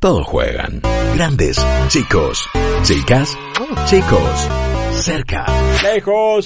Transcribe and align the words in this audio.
Todos 0.00 0.28
juegan. 0.28 0.80
Grandes, 1.16 1.56
chicos, 1.88 2.48
chicas, 2.84 3.36
chicos, 3.86 4.48
cerca, 4.92 5.44
Lejos. 5.82 6.44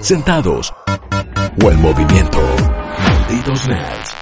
sentados 0.00 0.72
o 1.60 1.70
en 1.72 1.82
movimiento. 1.82 2.38
Malditos 3.00 3.66
nerds. 3.66 4.14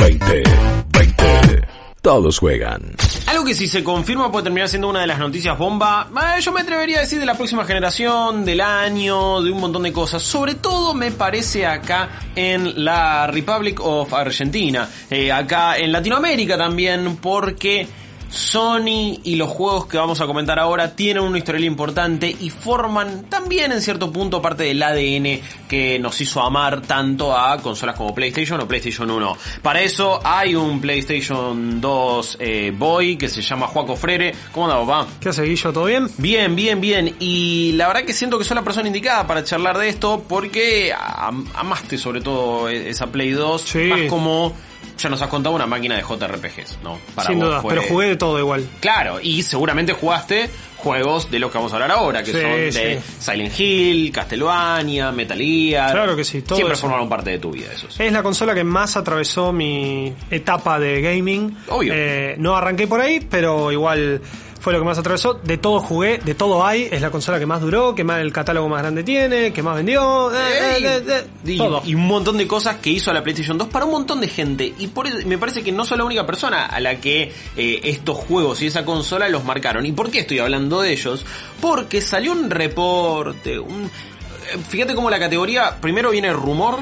20, 0.00 0.42
20. 0.88 1.68
Todos 2.02 2.40
juegan. 2.40 2.82
Algo 3.26 3.44
que 3.44 3.54
si 3.54 3.68
se 3.68 3.84
confirma 3.84 4.32
puede 4.32 4.44
terminar 4.44 4.68
siendo 4.68 4.88
una 4.88 5.02
de 5.02 5.06
las 5.06 5.18
noticias 5.20 5.56
bomba, 5.56 6.08
eh, 6.36 6.40
yo 6.40 6.50
me 6.50 6.62
atrevería 6.62 6.96
a 6.98 7.00
decir 7.02 7.20
de 7.20 7.26
la 7.26 7.34
próxima 7.34 7.64
generación, 7.64 8.44
del 8.44 8.60
año, 8.60 9.40
de 9.40 9.52
un 9.52 9.60
montón 9.60 9.84
de 9.84 9.92
cosas. 9.92 10.20
Sobre 10.20 10.56
todo 10.56 10.94
me 10.94 11.12
parece 11.12 11.64
acá 11.64 12.08
en 12.34 12.84
la 12.84 13.28
Republic 13.28 13.78
of 13.80 14.12
Argentina, 14.14 14.88
eh, 15.08 15.30
acá 15.30 15.76
en 15.78 15.92
Latinoamérica 15.92 16.58
también, 16.58 17.18
porque 17.18 17.86
Sony 18.30 19.18
y 19.24 19.36
los 19.36 19.48
juegos 19.48 19.86
que 19.86 19.98
vamos 19.98 20.20
a 20.20 20.26
comentar 20.26 20.58
ahora 20.58 20.94
tienen 20.94 21.22
una 21.22 21.38
historia 21.38 21.66
importante 21.66 22.34
y 22.40 22.48
forman 22.50 23.24
también 23.24 23.72
en 23.72 23.80
cierto 23.82 24.12
punto 24.12 24.40
parte 24.40 24.64
del 24.64 24.82
ADN 24.82 25.40
que 25.68 25.98
nos 25.98 26.20
hizo 26.20 26.40
amar 26.40 26.80
tanto 26.82 27.36
a 27.36 27.56
consolas 27.58 27.96
como 27.96 28.14
PlayStation 28.14 28.60
o 28.60 28.68
PlayStation 28.68 29.10
1. 29.10 29.36
Para 29.62 29.82
eso 29.82 30.20
hay 30.24 30.54
un 30.54 30.80
PlayStation 30.80 31.80
2 31.80 32.36
eh, 32.40 32.72
Boy 32.76 33.16
que 33.16 33.28
se 33.28 33.42
llama 33.42 33.66
Juaco 33.66 33.96
Frere. 33.96 34.34
¿Cómo 34.52 34.66
anda, 34.70 34.80
papá? 34.86 35.08
¿Qué 35.20 35.28
hace 35.28 35.42
Guillo? 35.42 35.72
¿Todo 35.72 35.84
bien? 35.86 36.08
Bien, 36.18 36.54
bien, 36.54 36.80
bien. 36.80 37.16
Y 37.18 37.72
la 37.72 37.88
verdad 37.88 38.02
que 38.04 38.12
siento 38.12 38.38
que 38.38 38.44
soy 38.44 38.54
la 38.54 38.62
persona 38.62 38.86
indicada 38.86 39.26
para 39.26 39.44
charlar 39.44 39.76
de 39.78 39.88
esto 39.88 40.24
porque 40.28 40.92
am- 40.96 41.46
amaste 41.54 41.98
sobre 41.98 42.20
todo 42.20 42.68
e- 42.68 42.90
esa 42.90 43.08
Play 43.08 43.30
2. 43.32 43.60
Sí. 43.62 43.78
Más 43.84 44.00
como, 44.08 44.52
ya 45.00 45.08
nos 45.08 45.20
has 45.22 45.28
contado, 45.28 45.54
una 45.54 45.66
máquina 45.66 45.96
de 45.96 46.02
JRPGs, 46.02 46.78
¿no? 46.82 46.98
Para 47.14 47.28
Sin 47.28 47.40
duda, 47.40 47.60
fue- 47.60 47.70
pero 47.74 47.82
jugué 47.88 48.08
de 48.08 48.16
todo 48.16 48.38
igual. 48.38 48.66
Claro, 48.80 49.18
y 49.22 49.42
seguramente 49.42 49.92
jugaste 49.92 50.50
juegos 50.76 51.30
de 51.30 51.38
los 51.38 51.50
que 51.50 51.58
vamos 51.58 51.72
a 51.72 51.76
hablar 51.76 51.90
ahora, 51.90 52.22
que 52.22 52.32
Sí, 52.32 52.40
son 52.40 52.50
de 52.52 53.00
sí. 53.02 53.14
Silent 53.18 53.60
Hill, 53.60 54.12
Castlevania, 54.12 55.12
Metal 55.12 55.36
Gear. 55.38 55.92
Claro 55.92 56.16
que 56.16 56.24
sí, 56.24 56.42
todo 56.42 56.56
Siempre 56.56 56.72
eso. 56.74 56.82
formaron 56.82 57.08
parte 57.08 57.30
de 57.30 57.38
tu 57.38 57.50
vida 57.50 57.66
esos. 57.72 57.98
Es 58.00 58.12
la 58.12 58.22
consola 58.22 58.54
que 58.54 58.64
más 58.64 58.96
atravesó 58.96 59.52
mi 59.52 60.12
etapa 60.30 60.78
de 60.78 61.00
gaming. 61.02 61.56
Obvio. 61.68 61.92
Eh, 61.94 62.34
no 62.38 62.56
arranqué 62.56 62.86
por 62.86 63.00
ahí, 63.00 63.20
pero 63.20 63.70
igual 63.72 64.20
fue 64.60 64.72
lo 64.72 64.78
que 64.78 64.84
más 64.84 64.98
atravesó. 64.98 65.34
De 65.34 65.56
todo 65.58 65.80
jugué, 65.80 66.18
de 66.18 66.34
todo 66.34 66.64
hay. 66.64 66.88
Es 66.92 67.00
la 67.00 67.10
consola 67.10 67.38
que 67.38 67.46
más 67.46 67.60
duró, 67.60 67.94
que 67.94 68.04
más 68.04 68.20
el 68.20 68.32
catálogo 68.32 68.68
más 68.68 68.82
grande 68.82 69.02
tiene, 69.02 69.52
que 69.52 69.62
más 69.62 69.74
vendió. 69.76 70.30
eh, 70.32 70.36
eh, 70.78 71.02
eh, 71.08 71.26
y, 71.44 71.58
todo. 71.58 71.82
y 71.84 71.94
un 71.94 72.06
montón 72.06 72.36
de 72.38 72.46
cosas 72.46 72.76
que 72.76 72.90
hizo 72.90 73.12
la 73.12 73.22
PlayStation 73.22 73.58
2 73.58 73.68
para 73.68 73.86
un 73.86 73.90
montón 73.92 74.20
de 74.20 74.28
gente. 74.28 74.72
Y 74.78 74.86
por 74.88 75.12
me 75.24 75.38
parece 75.38 75.62
que 75.62 75.72
no 75.72 75.84
soy 75.84 75.98
la 75.98 76.04
única 76.04 76.26
persona 76.26 76.66
a 76.66 76.78
la 76.80 77.00
que 77.00 77.32
eh, 77.56 77.80
estos 77.84 78.16
juegos 78.18 78.60
y 78.62 78.66
esa 78.66 78.84
consola 78.84 79.28
los 79.28 79.44
marcaron. 79.44 79.86
¿Y 79.86 79.92
por 79.92 80.10
qué 80.10 80.20
estoy 80.20 80.38
hablando 80.38 80.82
de 80.82 80.92
ellos? 80.92 81.24
Porque 81.60 82.00
salió 82.00 82.32
un 82.32 82.50
reporte, 82.50 83.58
un... 83.58 83.84
eh, 83.84 84.58
Fíjate 84.68 84.94
cómo 84.94 85.08
la 85.10 85.18
categoría, 85.18 85.76
primero 85.80 86.10
viene 86.10 86.32
rumor, 86.32 86.78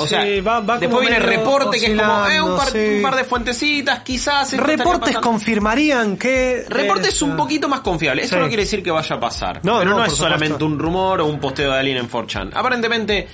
o 0.00 0.06
Sí, 0.06 0.08
sea, 0.08 0.42
va- 0.42 0.60
va 0.60 0.78
después 0.78 1.00
viene 1.08 1.18
medio 1.24 1.38
reporte 1.38 1.78
que 1.78 1.86
es 1.92 1.98
como 2.00 2.26
eh, 2.26 2.40
un, 2.40 2.56
par, 2.56 2.66
oscilando, 2.68 2.90
sí. 2.90 2.96
un 2.96 3.02
par 3.02 3.16
de 3.16 3.24
fuentecitas, 3.24 3.98
quizás. 4.02 4.52
Reportes 4.56 5.16
confirmarían 5.18 6.16
que. 6.16 6.64
Reportes 6.68 7.08
es, 7.14 7.22
un 7.22 7.36
poquito 7.36 7.68
más 7.68 7.80
confiables. 7.80 8.24
Esto 8.24 8.36
Sí. 8.36 8.42
no 8.42 8.48
quiere 8.48 8.62
decir 8.64 8.82
que 8.82 8.90
vaya 8.90 9.16
a 9.16 9.20
pasar. 9.20 9.60
No, 9.64 9.78
pero 9.78 9.90
no, 9.90 9.96
no, 9.98 10.04
es 10.04 10.12
solamente 10.12 10.46
supuesto. 10.54 10.66
un 10.66 10.78
rumor 10.78 11.20
o 11.20 11.26
un 11.26 11.38
posteo 11.40 11.72
de 11.72 11.78
alguien 11.78 11.96
en 11.98 12.08
4chan. 12.08 12.50
Aparentemente, 12.54 13.28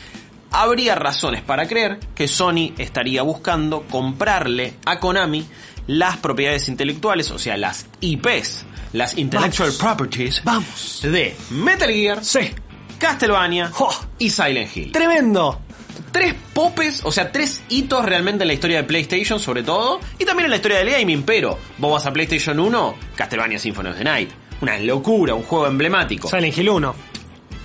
habría 0.51 0.95
razones 0.95 1.43
para 1.43 1.67
creer 1.67 1.99
que 2.15 2.29
Sony 2.29 2.73
estaría 2.79 3.23
buscando 3.23 3.83
comprarle 3.91 4.75
a 4.85 4.99
Konami 4.99 5.47
las 5.89 6.17
propiedades 6.17 6.69
intelectuales, 6.69 7.31
o 7.31 7.39
sea, 7.39 7.57
las 7.57 7.87
IPs, 8.01 8.65
las 8.93 9.17
Intellectual 9.19 9.69
Vamos. 9.71 9.83
Properties, 9.97 10.43
Vamos. 10.45 11.01
de 11.03 11.37
Metal 11.51 11.91
Gear, 11.91 12.25
Sí. 12.25 12.41
Castlevania 12.99 13.69
Jo. 13.73 13.91
y 14.19 14.31
Silent 14.31 14.75
Hill. 14.77 14.93
Tremendo. 14.93 15.61
Tres 16.17 16.35
popes, 16.55 17.01
o 17.05 17.13
sea, 17.13 17.31
tres 17.31 17.63
hitos 17.69 18.05
realmente 18.05 18.45
en 18.45 18.49
la 18.49 18.55
historia 18.55 18.79
de 18.79 18.85
PlayStation, 18.85 19.39
sobre 19.39 19.63
todo, 19.63 20.01
y 20.19 20.25
también 20.25 20.47
en 20.47 20.51
la 20.51 20.57
historia 20.57 20.79
del 20.79 20.91
gaming, 20.91 21.23
pero 21.25 21.59
vos 21.79 21.93
vas 21.93 22.07
a 22.07 22.13
PlayStation 22.13 22.59
1, 22.59 22.95
Castlevania 23.15 23.59
Symphony 23.59 23.91
of 23.91 23.99
the 23.99 24.05
Night. 24.05 24.31
Una 24.63 24.79
locura, 24.79 25.35
un 25.35 25.43
juego 25.43 25.67
emblemático. 25.67 26.29
Silent 26.29 26.57
Hill 26.57 26.71
1. 26.71 26.95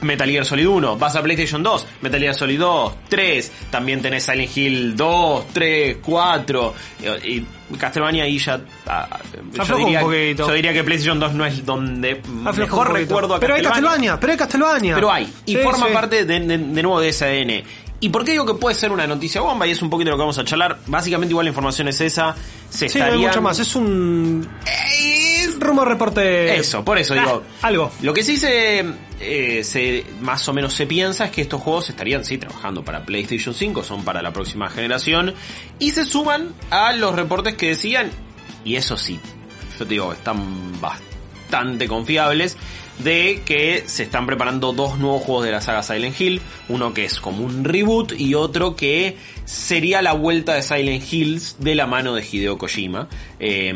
Metal 0.01 0.27
Gear 0.27 0.43
Solid 0.45 0.67
1, 0.67 0.97
vas 0.97 1.15
a 1.15 1.21
PlayStation 1.21 1.61
2, 1.61 1.87
Metal 2.01 2.19
Gear 2.19 2.33
Solid 2.33 2.59
2, 2.59 2.93
3, 3.07 3.51
también 3.69 4.01
tenés 4.01 4.23
Silent 4.23 4.57
Hill 4.57 4.95
2, 4.95 5.45
3, 5.53 5.97
4, 6.01 6.73
y, 7.23 7.29
y 7.35 7.45
Castlevania 7.77 8.23
ahí 8.23 8.39
ya... 8.39 8.59
ah, 8.87 9.19
yo, 9.53 9.77
diría, 9.77 10.01
yo 10.35 10.51
diría 10.53 10.73
que 10.73 10.83
PlayStation 10.83 11.19
2 11.19 11.33
no 11.35 11.45
es 11.45 11.63
donde 11.63 12.19
Afloja 12.43 12.59
mejor 12.61 12.93
recuerdo 12.93 13.35
a 13.35 13.39
Pero 13.39 13.53
hay 13.53 13.61
Castlevania, 13.61 14.19
pero 14.19 14.31
hay 14.31 14.37
Castlevania. 14.39 14.95
pero 14.95 15.11
hay. 15.11 15.31
Y 15.45 15.51
Sí, 15.55 15.57
forma 15.61 15.85
sí. 15.85 15.93
parte 15.93 16.25
de, 16.25 16.39
de- 16.39 16.57
de 16.57 16.81
nuevo 16.83 16.99
de 16.99 17.09
ese 17.09 17.25
ADN. 17.25 17.63
¿Y 18.01 18.09
por 18.09 18.25
qué 18.25 18.31
digo 18.31 18.45
que 18.45 18.55
puede 18.55 18.75
ser 18.75 18.91
una 18.91 19.05
noticia 19.07 19.39
bomba? 19.41 19.65
Y 19.67 19.71
es 19.71 19.81
un 19.81 19.89
poquito 19.89 20.09
lo 20.11 20.17
que 20.17 20.21
vamos 20.21 20.37
a 20.39 20.43
charlar. 20.43 20.79
Básicamente 20.87 21.31
igual 21.31 21.45
la 21.45 21.49
información 21.51 21.87
es 21.87 22.01
esa. 22.01 22.35
Se 22.69 22.89
Sí, 22.89 22.97
no 22.97 23.05
hay 23.05 23.09
estarían- 23.11 23.29
mucho 23.29 23.41
más. 23.43 23.59
Es 23.59 23.75
un 23.75 24.49
Es- 24.65 25.59
rumor 25.59 25.87
reporte. 25.87 26.55
Eso, 26.57 26.83
por 26.83 26.97
eso 26.97 27.13
Ah, 27.13 27.19
digo. 27.19 27.43
Algo. 27.61 27.91
Lo 28.01 28.11
que 28.13 28.23
sí 28.23 28.37
se, 28.37 28.83
eh, 29.19 29.63
se 29.63 30.03
más 30.21 30.47
o 30.49 30.53
menos 30.53 30.73
se 30.73 30.87
piensa 30.87 31.25
es 31.25 31.31
que 31.31 31.41
estos 31.43 31.61
juegos 31.61 31.89
estarían 31.91 32.25
sí 32.25 32.39
trabajando 32.39 32.83
para 32.83 33.05
PlayStation 33.05 33.53
5, 33.53 33.83
son 33.83 34.03
para 34.03 34.23
la 34.23 34.33
próxima 34.33 34.67
generación 34.69 35.35
y 35.77 35.91
se 35.91 36.03
suman 36.03 36.49
a 36.71 36.93
los 36.93 37.15
reportes 37.15 37.53
que 37.53 37.67
decían 37.67 38.09
y 38.65 38.75
eso 38.77 38.97
sí, 38.97 39.19
yo 39.77 39.85
te 39.85 39.93
digo, 39.93 40.11
están 40.11 40.81
bastante 40.81 41.11
confiables 41.87 42.57
de 42.99 43.41
que 43.45 43.83
se 43.87 44.03
están 44.03 44.25
preparando 44.25 44.73
dos 44.73 44.97
nuevos 44.99 45.23
juegos 45.23 45.45
de 45.45 45.51
la 45.51 45.61
saga 45.61 45.83
Silent 45.83 46.19
Hill, 46.19 46.41
uno 46.69 46.93
que 46.93 47.05
es 47.05 47.19
como 47.19 47.43
un 47.43 47.63
reboot 47.63 48.13
y 48.19 48.35
otro 48.35 48.75
que 48.75 49.17
sería 49.45 50.01
la 50.01 50.13
vuelta 50.13 50.53
de 50.53 50.61
Silent 50.61 51.11
Hills 51.11 51.57
de 51.59 51.75
la 51.75 51.87
mano 51.87 52.13
de 52.13 52.25
Hideo 52.29 52.57
Kojima. 52.57 53.07
Eh, 53.39 53.73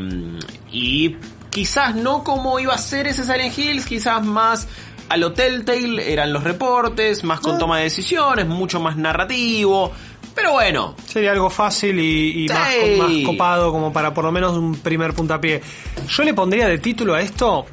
y 0.72 1.16
quizás 1.50 1.96
no 1.96 2.24
como 2.24 2.59
iba 2.59 2.74
a 2.74 2.78
ser 2.78 3.08
ese 3.08 3.24
Silent 3.24 3.58
Hills, 3.58 3.86
quizás 3.86 4.24
más 4.24 4.68
a 5.07 5.18
lo 5.18 5.34
Telltale 5.34 6.12
eran 6.12 6.34
los 6.34 6.44
reportes, 6.44 7.24
más 7.24 7.40
con 7.40 7.56
Ah. 7.56 7.59
toma 7.59 7.78
de 7.78 7.84
decisiones, 7.86 8.47
mucho 8.47 8.80
más 8.80 8.97
narrativo. 8.97 9.92
Pero 10.35 10.51
bueno, 10.51 10.96
Sería 11.07 11.31
algo 11.31 11.50
fácil 11.50 11.97
y, 12.00 12.46
y 12.46 12.50
más, 12.50 12.68
Sí. 12.73 12.96
más 13.00 13.12
copado 13.25 13.72
como 13.72 13.94
para 13.94 14.13
por 14.13 14.25
lo 14.25 14.31
menos 14.31 14.57
un 14.57 14.75
primer 14.75 15.13
puntapié. 15.13 15.62
Yo 16.09 16.23
le 16.23 16.34
pondría 16.34 16.68
de 16.68 16.78
título 16.78 17.13
a 17.16 17.22
esto, 17.22 17.66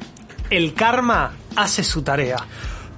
el 0.49 0.73
karma 0.73 1.33
hace 1.55 1.83
su 1.83 2.01
tarea. 2.01 2.37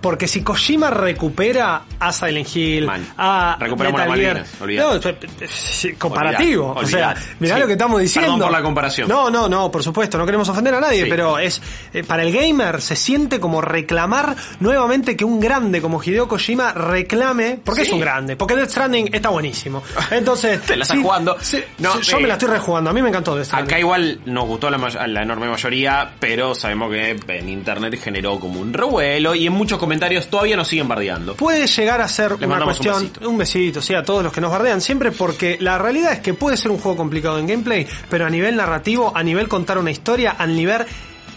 Porque 0.05 0.27
si 0.27 0.43
Kojima 0.43 0.91
recupera 0.91 1.81
a 1.99 2.13
Silent 2.13 2.55
Hill, 2.55 2.87
a 3.17 3.57
Recuperamos 3.59 4.01
Metal 4.01 4.15
Gear, 4.19 4.45
no, 4.61 4.93
eh, 4.93 5.17
eh, 5.41 5.95
comparativo, 5.97 6.73
Olvidate, 6.73 6.85
o 6.85 6.87
sea, 6.87 7.15
mirá 7.39 7.55
Sí. 7.55 7.61
lo 7.61 7.65
que 7.65 7.73
estamos 7.73 7.99
diciendo. 8.01 8.33
Perdón 8.33 8.47
por 8.47 8.51
la 8.51 8.61
comparación. 8.61 9.07
No, 9.09 9.31
no, 9.31 9.49
no, 9.49 9.71
por 9.71 9.81
supuesto, 9.81 10.19
no 10.19 10.25
queremos 10.27 10.47
ofender 10.47 10.75
a 10.75 10.79
nadie, 10.79 11.05
Sí. 11.05 11.09
pero 11.09 11.39
es 11.39 11.59
eh, 11.91 12.03
para 12.03 12.21
el 12.21 12.31
gamer 12.31 12.81
se 12.83 12.95
siente 12.95 13.39
como 13.39 13.61
reclamar 13.61 14.35
nuevamente 14.59 15.17
que 15.17 15.25
un 15.25 15.39
grande 15.39 15.81
como 15.81 15.99
Hideo 16.03 16.27
Kojima 16.27 16.71
reclame, 16.73 17.57
porque 17.63 17.81
Sí. 17.81 17.87
es 17.87 17.93
un 17.93 17.99
grande, 17.99 18.35
porque 18.35 18.55
Death 18.55 18.69
Stranding 18.69 19.09
está 19.11 19.29
buenísimo. 19.29 19.81
Entonces, 20.11 20.61
Te 20.67 20.75
la 20.77 20.83
estás 20.83 20.99
jugando. 20.99 21.35
No, 21.79 21.99
yo 21.99 22.17
eh, 22.17 22.21
me 22.21 22.27
la 22.27 22.33
estoy 22.35 22.49
rejugando, 22.49 22.91
a 22.91 22.93
mí 22.93 23.01
me 23.01 23.09
encantó 23.09 23.33
Death 23.35 23.47
Stranding. 23.47 23.71
Acá 23.73 23.79
igual 23.79 24.19
nos 24.27 24.45
gustó 24.45 24.69
la, 24.69 24.77
la 25.07 25.23
enorme 25.23 25.49
mayoría, 25.49 26.11
pero 26.19 26.53
sabemos 26.53 26.91
que 26.91 27.17
en 27.29 27.49
internet 27.49 27.99
generó 27.99 28.39
como 28.39 28.59
un 28.59 28.71
revuelo 28.71 29.33
y 29.33 29.47
en 29.47 29.53
muchos 29.53 29.79
comentarios 29.79 29.94
todavía 30.29 30.55
nos 30.55 30.67
siguen 30.67 30.87
bardeando. 30.87 31.35
Puede 31.35 31.67
llegar 31.67 32.01
a 32.01 32.07
ser 32.07 32.33
una 32.33 32.47
mandamos 32.47 32.79
un 32.79 32.85
cuestión, 32.85 33.03
besito. 33.09 33.29
un 33.29 33.37
besito, 33.37 33.81
sí, 33.81 33.93
a 33.93 34.03
todos 34.03 34.23
los 34.23 34.31
que 34.33 34.41
nos 34.41 34.51
bardean 34.51 34.81
siempre, 34.81 35.11
porque 35.11 35.57
la 35.59 35.77
realidad 35.77 36.13
es 36.13 36.19
que 36.19 36.33
puede 36.33 36.57
ser 36.57 36.71
un 36.71 36.77
juego 36.79 36.97
complicado 36.97 37.37
en 37.39 37.47
gameplay, 37.47 37.87
pero 38.09 38.25
a 38.25 38.29
nivel 38.29 38.55
narrativo, 38.55 39.11
a 39.15 39.23
nivel 39.23 39.47
contar 39.47 39.77
una 39.77 39.91
historia, 39.91 40.31
al 40.37 40.55
nivel, 40.55 40.85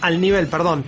al 0.01 0.19
nivel, 0.21 0.47
perdón, 0.47 0.83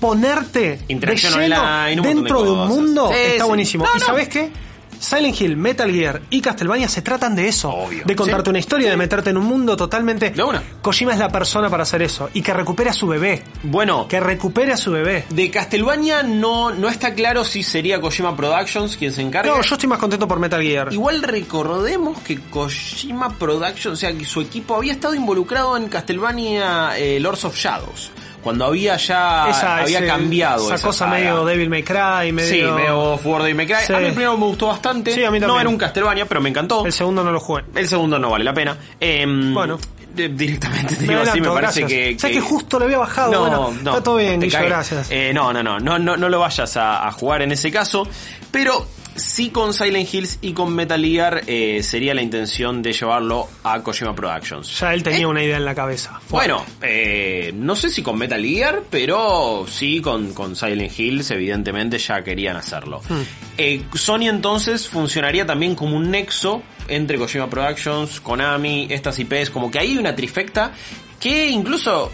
ponerte 0.00 0.80
de 0.88 1.16
lleno 1.16 1.36
online, 1.36 2.02
dentro 2.02 2.40
de 2.40 2.44
de 2.46 2.50
un 2.50 2.68
mundo 2.68 3.08
Sí, 3.12 3.18
está 3.18 3.44
sí. 3.44 3.48
buenísimo. 3.48 3.84
No, 3.84 3.90
¿Y 3.96 4.00
no. 4.00 4.06
sabes 4.06 4.28
qué? 4.28 4.50
Silent 4.98 5.40
Hill, 5.40 5.56
Metal 5.56 5.90
Gear 5.90 6.22
y 6.30 6.40
Castlevania 6.40 6.88
se 6.88 7.02
tratan 7.02 7.34
de 7.36 7.48
eso, 7.48 7.70
Obvio. 7.70 8.04
de 8.04 8.16
contarte 8.16 8.44
Sí. 8.44 8.50
una 8.50 8.58
historia, 8.58 8.90
de 8.90 8.96
meterte 8.96 9.30
en 9.30 9.36
un 9.36 9.44
mundo 9.44 9.76
totalmente. 9.76 10.30
De 10.30 10.42
una. 10.42 10.62
Kojima 10.82 11.12
es 11.12 11.18
la 11.18 11.28
persona 11.28 11.68
para 11.70 11.82
hacer 11.84 12.02
eso 12.02 12.30
y 12.32 12.42
que 12.42 12.52
recupere 12.52 12.90
a 12.90 12.92
su 12.92 13.06
bebé, 13.06 13.42
Bueno, 13.62 14.06
que 14.08 14.20
recupere 14.20 14.72
a 14.72 14.76
su 14.76 14.90
bebé. 14.92 15.24
de 15.30 15.50
Castlevania 15.50 16.22
no, 16.22 16.70
no 16.72 16.88
está 16.88 17.14
claro 17.14 17.44
si 17.44 17.62
sería 17.62 18.00
Kojima 18.00 18.36
Productions 18.36 18.96
quien 18.96 19.12
se 19.12 19.22
encargue. 19.22 19.50
No, 19.50 19.60
yo 19.62 19.74
estoy 19.74 19.88
más 19.88 19.98
contento 19.98 20.26
por 20.28 20.38
Metal 20.38 20.60
Gear. 20.62 20.92
Igual 20.92 21.22
recordemos 21.22 22.18
que 22.20 22.38
Kojima 22.50 23.30
Productions, 23.38 23.86
o 23.86 23.96
sea, 23.96 24.12
que 24.16 24.24
su 24.24 24.40
equipo 24.40 24.76
había 24.76 24.92
estado 24.92 25.14
involucrado 25.14 25.76
en 25.76 25.88
Castlevania 25.88 26.98
eh, 26.98 27.18
Lords 27.20 27.44
of 27.44 27.56
Shadows. 27.56 28.10
Cuando 28.44 28.66
había 28.66 28.96
ya 28.96 29.48
esa, 29.50 29.78
había 29.78 29.98
ese- 29.98 30.06
cambiado 30.06 30.66
esa, 30.66 30.74
esa 30.76 30.86
cosa 30.86 30.98
saga. 31.06 31.16
medio 31.16 31.44
Devil 31.44 31.68
May 31.70 31.82
Cry, 31.82 32.30
medio... 32.32 32.48
Sí, 32.48 32.62
medio 32.72 33.00
of 33.14 33.26
War 33.26 33.40
Devil 33.42 33.56
May 33.56 33.66
Cry. 33.66 33.76
Sí. 33.86 33.92
A 33.94 33.98
mí 33.98 34.04
el 34.06 34.12
primero 34.12 34.36
me 34.36 34.44
gustó 34.44 34.66
bastante. 34.68 35.12
Sí, 35.14 35.24
a 35.24 35.30
mí 35.30 35.40
No 35.40 35.58
era 35.58 35.68
un 35.68 35.78
Castlevania, 35.78 36.26
pero 36.26 36.40
me 36.40 36.50
encantó. 36.50 36.84
El 36.86 36.92
segundo 36.92 37.24
no 37.24 37.32
lo 37.32 37.40
jugué. 37.40 37.64
El 37.74 37.88
segundo 37.88 38.18
no 38.18 38.30
vale 38.30 38.44
la 38.44 38.54
pena. 38.54 38.76
Em, 39.00 39.52
Bueno. 39.52 39.78
Directamente 40.14 40.94
te 40.96 41.08
digo 41.08 41.20
así, 41.22 41.40
me 41.40 41.48
parece 41.48 41.80
gracias. 41.80 41.88
que, 41.90 42.16
¿Sabes 42.20 42.36
que 42.36 42.40
justo 42.40 42.78
lo 42.78 42.84
había 42.84 42.98
bajado? 42.98 43.32
No, 43.32 43.40
bueno, 43.40 43.74
no, 43.82 43.90
está 43.90 44.00
todo 44.04 44.16
bien, 44.18 44.40
Guillo, 44.40 44.58
gracias. 44.62 45.08
Eh, 45.10 45.32
no, 45.34 45.52
no, 45.52 45.60
no, 45.60 45.80
no, 45.80 45.98
no, 45.98 46.16
no 46.16 46.28
lo 46.28 46.38
vayas 46.38 46.76
a, 46.76 47.04
a 47.08 47.10
jugar 47.10 47.42
en 47.42 47.50
ese 47.50 47.72
caso, 47.72 48.06
pero 48.52 48.86
sí 49.16 49.50
con 49.50 49.72
Silent 49.72 50.12
Hills 50.12 50.38
y 50.40 50.52
con 50.52 50.74
Metal 50.74 51.02
Gear 51.02 51.42
eh, 51.46 51.82
sería 51.82 52.14
la 52.14 52.22
intención 52.22 52.82
de 52.82 52.92
llevarlo 52.92 53.48
a 53.62 53.82
Kojima 53.82 54.14
Productions. 54.14 54.78
Ya 54.78 54.94
él 54.94 55.02
tenía 55.02 55.28
una 55.28 55.42
idea 55.42 55.56
en 55.56 55.64
la 55.64 55.74
cabeza. 55.74 56.20
Bueno, 56.30 56.64
eh, 56.82 57.52
no 57.54 57.76
sé 57.76 57.90
si 57.90 58.02
con 58.02 58.18
Metal 58.18 58.42
Gear, 58.42 58.82
pero 58.90 59.66
sí 59.68 60.00
con, 60.00 60.32
con 60.32 60.56
Silent 60.56 60.98
Hills, 60.98 61.30
evidentemente 61.30 61.98
ya 61.98 62.22
querían 62.22 62.56
hacerlo. 62.56 63.00
Hmm. 63.08 63.22
Eh, 63.56 63.82
Sony 63.94 64.28
entonces 64.28 64.88
funcionaría 64.88 65.46
también 65.46 65.74
como 65.74 65.96
un 65.96 66.10
nexo 66.10 66.62
entre 66.88 67.18
Kojima 67.18 67.48
Productions, 67.48 68.20
Konami, 68.20 68.88
estas 68.90 69.18
IPs, 69.18 69.50
como 69.50 69.70
que 69.70 69.78
hay 69.78 69.96
una 69.96 70.14
trifecta 70.14 70.72
que 71.20 71.48
incluso 71.48 72.10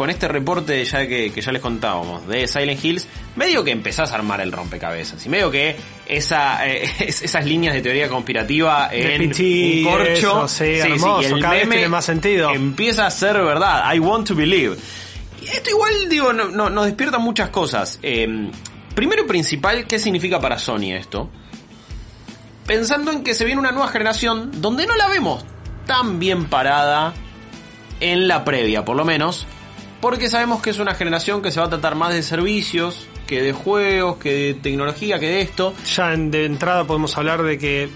con 0.00 0.08
este 0.08 0.28
reporte 0.28 0.82
ya 0.82 1.06
que, 1.06 1.30
que 1.30 1.42
ya 1.42 1.52
les 1.52 1.60
contábamos 1.60 2.26
de 2.26 2.48
Silent 2.48 2.82
Hills, 2.82 3.06
medio 3.36 3.62
que 3.62 3.70
empezás 3.70 4.12
a 4.12 4.14
armar 4.14 4.40
el 4.40 4.50
rompecabezas 4.50 5.26
y 5.26 5.28
medio 5.28 5.50
que 5.50 5.76
esa, 6.06 6.66
eh, 6.66 6.90
es- 7.00 7.20
esas 7.20 7.44
líneas 7.44 7.74
de 7.74 7.82
teoría 7.82 8.08
conspirativa 8.08 8.88
en 8.90 9.20
un 9.84 9.84
corcho, 9.84 10.10
eso, 10.46 10.48
sí, 10.48 10.64
hermoso, 10.64 11.34
cada 11.38 11.52
vez 11.52 11.68
tiene 11.68 11.88
más 11.90 12.06
sentido. 12.06 12.50
empieza 12.50 13.04
a 13.04 13.10
ser 13.10 13.34
verdad. 13.42 13.94
I 13.94 13.98
want 13.98 14.26
to 14.28 14.34
believe. 14.34 14.78
Y 15.42 15.44
esto 15.48 15.68
igual, 15.68 15.92
digo, 16.08 16.32
no, 16.32 16.46
no- 16.48 16.70
nos 16.70 16.86
despierta 16.86 17.18
muchas 17.18 17.50
cosas. 17.50 17.98
Eh, 18.02 18.50
primero 18.94 19.24
y 19.24 19.26
principal, 19.26 19.86
¿qué 19.86 19.98
significa 19.98 20.40
para 20.40 20.58
Sony 20.58 20.94
esto? 20.94 21.28
Pensando 22.66 23.12
en 23.12 23.22
que 23.22 23.34
se 23.34 23.44
viene 23.44 23.60
una 23.60 23.72
nueva 23.72 23.88
generación 23.88 24.50
donde 24.62 24.86
no 24.86 24.96
la 24.96 25.08
vemos 25.08 25.44
tan 25.86 26.18
bien 26.18 26.46
parada 26.46 27.12
en 28.00 28.28
la 28.28 28.44
previa, 28.44 28.82
por 28.84 28.96
lo 28.96 29.04
menos, 29.04 29.46
porque 30.00 30.28
sabemos 30.28 30.62
que 30.62 30.70
es 30.70 30.78
una 30.78 30.94
generación 30.94 31.42
que 31.42 31.50
se 31.50 31.60
va 31.60 31.66
a 31.66 31.70
tratar 31.70 31.94
más 31.94 32.14
de 32.14 32.22
servicios, 32.22 33.06
que 33.26 33.42
de 33.42 33.52
juegos, 33.52 34.16
que 34.16 34.32
de 34.32 34.54
tecnología, 34.54 35.18
que 35.18 35.26
de 35.26 35.40
esto. 35.42 35.74
Ya 35.94 36.16
de 36.16 36.44
entrada 36.44 36.84
podemos 36.84 37.16
hablar 37.16 37.42
de 37.42 37.58
que 37.58 37.88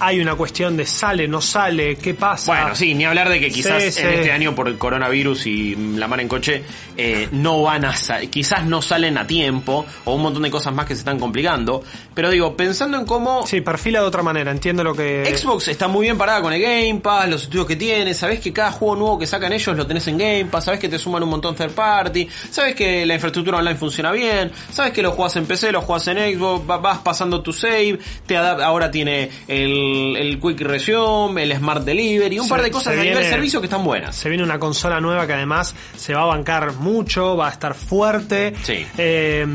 hay 0.00 0.20
una 0.20 0.34
cuestión 0.34 0.76
de 0.76 0.86
sale, 0.86 1.26
no 1.28 1.40
sale, 1.40 1.96
qué 1.96 2.14
pasa. 2.14 2.52
Bueno, 2.52 2.74
sí, 2.74 2.94
ni 2.94 3.04
hablar 3.04 3.28
de 3.28 3.40
que 3.40 3.50
quizás 3.50 3.82
Sí, 3.82 3.92
sí. 3.92 4.00
en 4.00 4.08
este 4.10 4.32
año 4.32 4.54
por 4.54 4.68
el 4.68 4.78
coronavirus 4.78 5.46
y 5.46 5.74
la 5.96 6.08
mar 6.08 6.20
en 6.20 6.28
coche 6.28 6.62
eh, 6.96 7.28
no 7.32 7.62
van 7.62 7.84
a 7.84 7.94
quizás 8.30 8.64
no 8.66 8.82
salen 8.82 9.18
a 9.18 9.26
tiempo 9.26 9.86
o 10.04 10.14
un 10.14 10.22
montón 10.22 10.42
de 10.42 10.50
cosas 10.50 10.72
más 10.74 10.86
que 10.86 10.94
se 10.94 11.00
están 11.00 11.18
complicando. 11.18 11.82
Pero 12.14 12.30
digo, 12.30 12.56
pensando 12.56 12.98
en 12.98 13.04
cómo 13.06 13.46
Sí, 13.46 13.60
perfila 13.60 14.00
de 14.00 14.06
otra 14.06 14.22
manera, 14.22 14.50
entiendo 14.50 14.82
lo 14.84 14.94
que... 14.94 15.34
Xbox 15.36 15.68
está 15.68 15.88
muy 15.88 16.06
bien 16.06 16.16
parada 16.18 16.40
con 16.42 16.52
el 16.52 16.60
Game 16.62 17.00
Pass, 17.00 17.28
los 17.28 17.42
estudios 17.44 17.66
que 17.66 17.76
tiene, 17.76 18.14
sabes 18.14 18.40
que 18.40 18.52
cada 18.52 18.72
juego 18.72 18.96
nuevo 18.96 19.18
que 19.18 19.26
sacan 19.26 19.52
ellos 19.52 19.76
lo 19.76 19.86
tenés 19.86 20.06
en 20.08 20.18
Game 20.18 20.46
Pass, 20.46 20.64
sabes 20.66 20.80
que 20.80 20.88
te 20.88 20.98
suman 20.98 21.22
un 21.22 21.28
montón 21.30 21.54
third 21.54 21.72
party, 21.72 22.28
sabes 22.50 22.74
que 22.74 23.04
la 23.06 23.14
infraestructura 23.14 23.58
online 23.58 23.76
funciona 23.76 24.12
bien, 24.12 24.50
sabes 24.70 24.92
que 24.92 25.02
lo 25.02 25.12
juegas 25.12 25.36
en 25.36 25.46
PC, 25.46 25.72
lo 25.72 25.82
juegas 25.82 26.06
en 26.08 26.36
Xbox, 26.36 26.68
va- 26.70 26.78
vas 26.78 26.98
pasando 26.98 27.40
tu 27.42 27.52
save, 27.52 27.98
te 28.26 28.36
ahora 28.36 28.90
tiene 28.90 29.30
el, 29.48 29.85
el 30.16 30.38
Quick 30.40 30.60
Resume, 30.60 31.42
el 31.42 31.56
Smart 31.56 31.84
Delivery, 31.84 32.38
un 32.38 32.44
Se- 32.46 32.50
par 32.50 32.62
de 32.62 32.70
cosas 32.70 32.96
a 32.98 33.02
nivel 33.02 33.24
servicio 33.24 33.60
que 33.60 33.66
están 33.66 33.84
buenas. 33.84 34.14
Se 34.16 34.28
viene 34.28 34.44
una 34.44 34.58
consola 34.58 35.00
nueva 35.00 35.26
que 35.26 35.32
además 35.34 35.74
se 35.96 36.14
va 36.14 36.22
a 36.22 36.26
bancar 36.26 36.72
mucho, 36.74 37.36
va 37.36 37.48
a 37.48 37.50
estar 37.52 37.74
fuerte. 37.74 38.54
Sí. 38.62 38.86
Eh, 38.98 39.46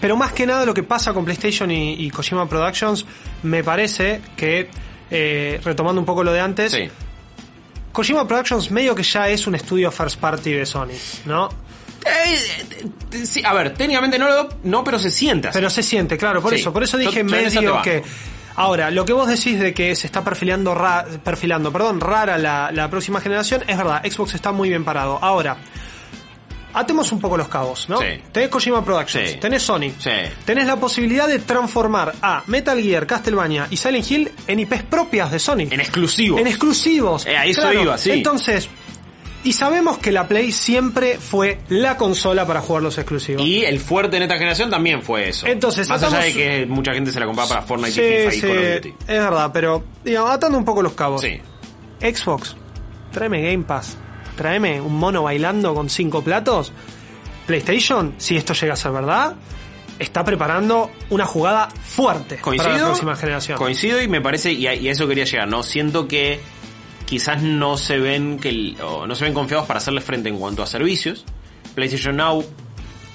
pero 0.00 0.16
más 0.16 0.32
que 0.32 0.46
nada 0.46 0.64
lo 0.64 0.72
que 0.74 0.82
pasa 0.82 1.12
con 1.12 1.24
PlayStation 1.24 1.70
y, 1.70 1.94
y 1.94 2.10
Kojima 2.10 2.48
Productions, 2.48 3.04
me 3.42 3.62
parece 3.62 4.20
que, 4.36 4.68
eh, 5.10 5.60
retomando 5.64 6.00
un 6.00 6.06
poco 6.06 6.24
lo 6.24 6.32
de 6.32 6.40
antes, 6.40 6.72
Sí. 6.72 6.88
Kojima 7.92 8.26
Productions 8.26 8.70
medio 8.70 8.94
que 8.94 9.02
ya 9.02 9.28
es 9.28 9.46
un 9.46 9.56
estudio 9.56 9.90
first 9.90 10.18
party 10.20 10.52
de 10.52 10.64
Sony, 10.64 10.92
¿no? 11.26 11.48
Eh, 12.06 12.38
eh, 13.12 13.26
sí, 13.26 13.42
a 13.44 13.52
ver, 13.52 13.74
técnicamente 13.74 14.18
no, 14.18 14.26
lo, 14.28 14.48
no, 14.64 14.82
pero 14.84 14.98
se 14.98 15.10
siente 15.10 15.48
así. 15.48 15.58
Pero 15.58 15.68
se 15.68 15.82
siente, 15.82 16.16
claro, 16.16 16.40
por 16.40 16.54
Sí. 16.54 16.60
eso, 16.60 16.72
por 16.72 16.82
eso 16.82 16.96
dije 16.96 17.18
yo 17.18 17.24
medio 17.24 17.82
que. 17.82 18.02
Ahora, 18.56 18.90
lo 18.90 19.04
que 19.04 19.12
vos 19.12 19.28
decís 19.28 19.58
de 19.58 19.72
que 19.72 19.94
se 19.96 20.06
está 20.06 20.22
perfilando, 20.24 20.74
ra- 20.74 21.06
perfilando 21.24 21.72
perdón, 21.72 22.00
rara 22.00 22.36
la, 22.38 22.70
la 22.72 22.90
próxima 22.90 23.20
generación, 23.20 23.62
es 23.66 23.76
verdad, 23.76 24.02
Xbox 24.04 24.34
está 24.34 24.52
muy 24.52 24.68
bien 24.68 24.84
parado. 24.84 25.18
Ahora, 25.22 25.56
atemos 26.72 27.10
un 27.10 27.20
poco 27.20 27.36
los 27.36 27.48
cabos, 27.48 27.88
¿no? 27.88 27.98
Sí. 27.98 28.06
Tenés 28.32 28.48
Kojima 28.48 28.84
Productions, 28.84 29.30
Sí. 29.30 29.36
tenés 29.40 29.62
Sony, 29.62 29.90
Sí. 29.98 30.10
tenés 30.44 30.66
la 30.66 30.76
posibilidad 30.76 31.26
de 31.26 31.40
transformar 31.40 32.12
a 32.22 32.42
Metal 32.46 32.80
Gear, 32.80 33.06
Castlevania 33.06 33.66
y 33.70 33.76
Silent 33.76 34.08
Hill 34.10 34.30
en 34.46 34.60
IPs 34.60 34.82
propias 34.84 35.30
de 35.32 35.38
Sony. 35.38 35.66
En 35.70 35.80
exclusivo. 35.80 36.38
En 36.38 36.46
exclusivos. 36.46 37.26
Eh, 37.26 37.36
a 37.36 37.44
eso 37.46 37.62
Claro. 37.62 37.82
iba, 37.82 37.98
sí. 37.98 38.10
Entonces, 38.12 38.68
y 39.42 39.52
sabemos 39.54 39.98
que 39.98 40.12
la 40.12 40.28
Play 40.28 40.52
siempre 40.52 41.18
fue 41.18 41.60
la 41.68 41.96
consola 41.96 42.46
para 42.46 42.60
jugar 42.60 42.82
los 42.82 42.98
exclusivos. 42.98 43.44
Y 43.44 43.64
el 43.64 43.80
fuerte 43.80 44.16
en 44.18 44.24
esta 44.24 44.34
generación 44.36 44.68
también 44.70 45.02
fue 45.02 45.28
eso. 45.30 45.46
Entonces, 45.46 45.88
Más 45.88 46.02
allá 46.02 46.18
de 46.18 46.32
que 46.32 46.66
mucha 46.66 46.92
gente 46.92 47.10
se 47.10 47.18
la 47.20 47.26
compraba 47.26 47.48
para 47.48 47.62
Fortnite 47.62 47.92
Sí, 47.92 48.00
y 48.00 48.04
FIFA 48.04 48.28
y 48.28 48.32
sí, 48.32 48.40
Call 48.40 48.58
of 48.58 48.74
Duty. 48.76 48.88
es 49.00 49.06
verdad, 49.20 49.50
pero 49.52 49.84
digamos, 50.04 50.30
atando 50.30 50.58
un 50.58 50.64
poco 50.64 50.82
los 50.82 50.92
cabos. 50.92 51.22
Sí. 51.22 51.40
Xbox, 52.00 52.56
tráeme 53.12 53.42
Game 53.42 53.64
Pass, 53.64 53.96
tráeme 54.36 54.80
un 54.80 54.96
mono 54.96 55.22
bailando 55.22 55.74
con 55.74 55.88
cinco 55.90 56.22
platos. 56.22 56.72
PlayStation, 57.46 58.14
si 58.18 58.36
esto 58.36 58.52
llega 58.54 58.74
a 58.74 58.76
ser 58.76 58.92
verdad, 58.92 59.34
está 59.98 60.24
preparando 60.24 60.90
una 61.10 61.26
jugada 61.26 61.68
fuerte 61.68 62.36
para 62.36 62.42
Coincido. 62.42 62.72
la 62.76 62.84
próxima 62.84 63.16
generación. 63.16 63.58
Coincido 63.58 64.00
y 64.00 64.08
me 64.08 64.20
parece, 64.20 64.52
y 64.52 64.66
a, 64.66 64.74
y 64.74 64.88
a 64.88 64.92
eso 64.92 65.08
quería 65.08 65.24
llegar, 65.24 65.48
¿no? 65.48 65.62
Siento 65.62 66.06
que 66.06 66.40
quizás 67.10 67.42
no 67.42 67.76
se 67.76 67.98
ven 67.98 68.38
que 68.38 68.76
no 68.78 69.14
se 69.16 69.24
ven 69.24 69.34
confiados 69.34 69.66
para 69.66 69.78
hacerle 69.78 70.00
frente 70.00 70.28
en 70.28 70.38
cuanto 70.38 70.62
a 70.62 70.66
servicios. 70.66 71.24
PlayStation 71.74 72.16
Now 72.16 72.44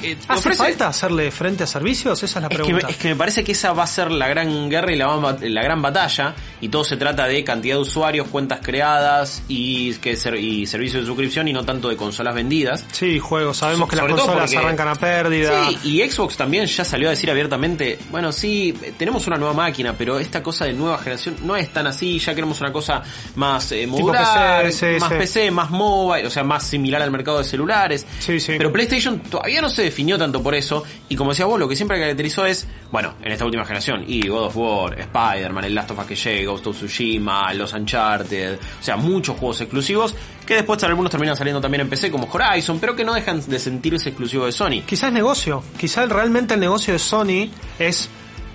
eh, 0.01 0.15
te 0.15 0.25
¿Hace 0.33 0.49
ofrece- 0.49 0.55
falta 0.57 0.87
hacerle 0.87 1.31
frente 1.31 1.63
a 1.63 1.67
servicios? 1.67 2.21
Esa 2.23 2.39
es 2.39 2.41
la 2.43 2.47
Es 2.47 2.51
que, 2.51 2.57
me, 2.57 2.63
pregunta. 2.65 2.87
es 2.89 2.97
que 2.97 3.07
me 3.09 3.15
parece 3.15 3.43
que 3.43 3.51
esa 3.53 3.73
va 3.73 3.83
a 3.83 3.87
ser 3.87 4.11
la 4.11 4.27
gran 4.27 4.69
guerra 4.69 4.91
y 4.91 4.97
la, 4.97 5.63
gran 5.63 5.81
batalla 5.81 6.35
y 6.61 6.69
todo 6.69 6.83
se 6.83 6.97
trata 6.97 7.25
de 7.27 7.43
cantidad 7.43 7.75
de 7.75 7.81
usuarios, 7.81 8.27
cuentas 8.27 8.59
creadas 8.61 9.43
y, 9.47 9.93
que 9.95 10.15
ser- 10.15 10.35
y 10.35 10.65
servicios 10.65 11.03
de 11.03 11.07
suscripción 11.07 11.47
y 11.47 11.53
no 11.53 11.63
tanto 11.63 11.89
de 11.89 11.95
consolas 11.95 12.35
vendidas. 12.35 12.85
Sí, 12.91 13.19
juegos. 13.19 13.57
Sabemos 13.57 13.85
So- 13.85 13.89
que 13.89 13.95
las 13.95 14.05
consolas 14.07 14.51
porque- 14.51 14.57
arrancan 14.57 14.87
a 14.89 14.95
pérdida. 14.95 15.69
Sí, 15.69 15.79
y 16.03 16.09
Xbox 16.09 16.37
también 16.37 16.65
ya 16.65 16.83
salió 16.85 17.07
a 17.07 17.11
decir 17.11 17.29
abiertamente, 17.31 17.99
bueno, 18.11 18.31
sí, 18.31 18.73
tenemos 18.97 19.25
una 19.27 19.37
nueva 19.37 19.53
máquina, 19.53 19.93
pero 19.97 20.19
esta 20.19 20.43
cosa 20.43 20.65
de 20.65 20.73
nueva 20.73 20.97
generación 20.97 21.35
no 21.43 21.55
es 21.55 21.71
tan 21.71 21.87
así, 21.87 22.19
ya 22.19 22.33
queremos 22.35 22.59
una 22.61 22.71
cosa 22.71 23.01
más 23.35 23.71
eh, 23.71 23.87
modular, 23.87 24.63
PC, 24.65 24.95
sí, 24.95 24.99
más 24.99 25.09
sí. 25.09 25.15
PC, 25.17 25.51
más 25.51 25.69
mobile, 25.71 26.27
o 26.27 26.29
sea, 26.29 26.43
más 26.43 26.63
similar 26.67 27.01
al 27.01 27.11
mercado 27.11 27.37
de 27.39 27.43
celulares. 27.43 28.05
Sí, 28.19 28.39
sí. 28.39 28.53
Pero 28.57 28.71
PlayStation 28.71 29.19
todavía 29.19 29.61
no 29.61 29.69
se 29.69 29.83
definió 29.85 30.17
tanto 30.17 30.43
por 30.43 30.55
eso, 30.55 30.83
y 31.09 31.15
como 31.15 31.31
decías 31.31 31.47
vos, 31.47 31.59
lo 31.59 31.67
que 31.67 31.75
siempre 31.75 31.99
caracterizó 31.99 32.45
es, 32.45 32.67
bueno, 32.91 33.15
en 33.21 33.31
esta 33.31 33.45
última 33.45 33.63
generación, 33.63 34.03
y 34.07 34.27
God 34.27 34.45
of 34.45 34.57
War, 34.57 34.99
Spider-Man, 34.99 35.65
el 35.65 35.75
Last 35.75 35.91
of 35.91 35.99
Us 35.99 36.05
que 36.05 36.15
llega, 36.15 36.51
Ghost 36.51 36.67
of 36.67 36.77
Tsushima, 36.77 37.53
los 37.53 37.73
Uncharted, 37.73 38.55
o 38.55 38.83
sea, 38.83 38.97
muchos 38.97 39.37
juegos 39.37 39.61
exclusivos, 39.61 40.15
que 40.45 40.55
después 40.55 40.83
algunos 40.83 41.11
terminan 41.11 41.35
saliendo 41.35 41.59
también 41.61 41.81
en 41.81 41.89
PC 41.89 42.11
como 42.11 42.27
Horizon, 42.31 42.79
pero 42.79 42.95
que 42.95 43.03
no 43.03 43.13
dejan 43.13 43.41
de 43.47 43.59
sentirse 43.59 44.09
exclusivos 44.09 44.47
de 44.47 44.51
Sony. 44.51 44.85
Quizás 44.85 45.11
negocio. 45.11 45.63
Quizás 45.77 46.07
realmente 46.09 46.53
el 46.53 46.59
negocio 46.59 46.93
de 46.93 46.99
Sony 46.99 47.49
es 47.79 48.09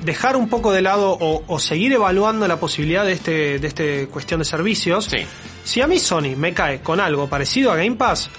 dejar 0.04 0.36
un 0.36 0.48
poco 0.48 0.72
de 0.72 0.82
lado 0.82 1.16
o, 1.20 1.42
o 1.46 1.58
seguir 1.58 1.92
evaluando 1.92 2.46
la 2.48 2.58
posibilidad 2.58 3.04
de 3.04 3.12
este, 3.12 3.58
de 3.58 3.66
este 3.66 4.06
cuestión 4.06 4.40
de 4.40 4.44
servicios. 4.44 5.06
Sí. 5.06 5.18
Si 5.64 5.80
a 5.80 5.86
mí 5.86 5.98
Sony 5.98 6.36
me 6.36 6.54
cae 6.54 6.80
con 6.80 7.00
algo 7.00 7.28
parecido 7.28 7.70
a 7.72 7.76
Game 7.76 7.96
Pass, 7.96 8.30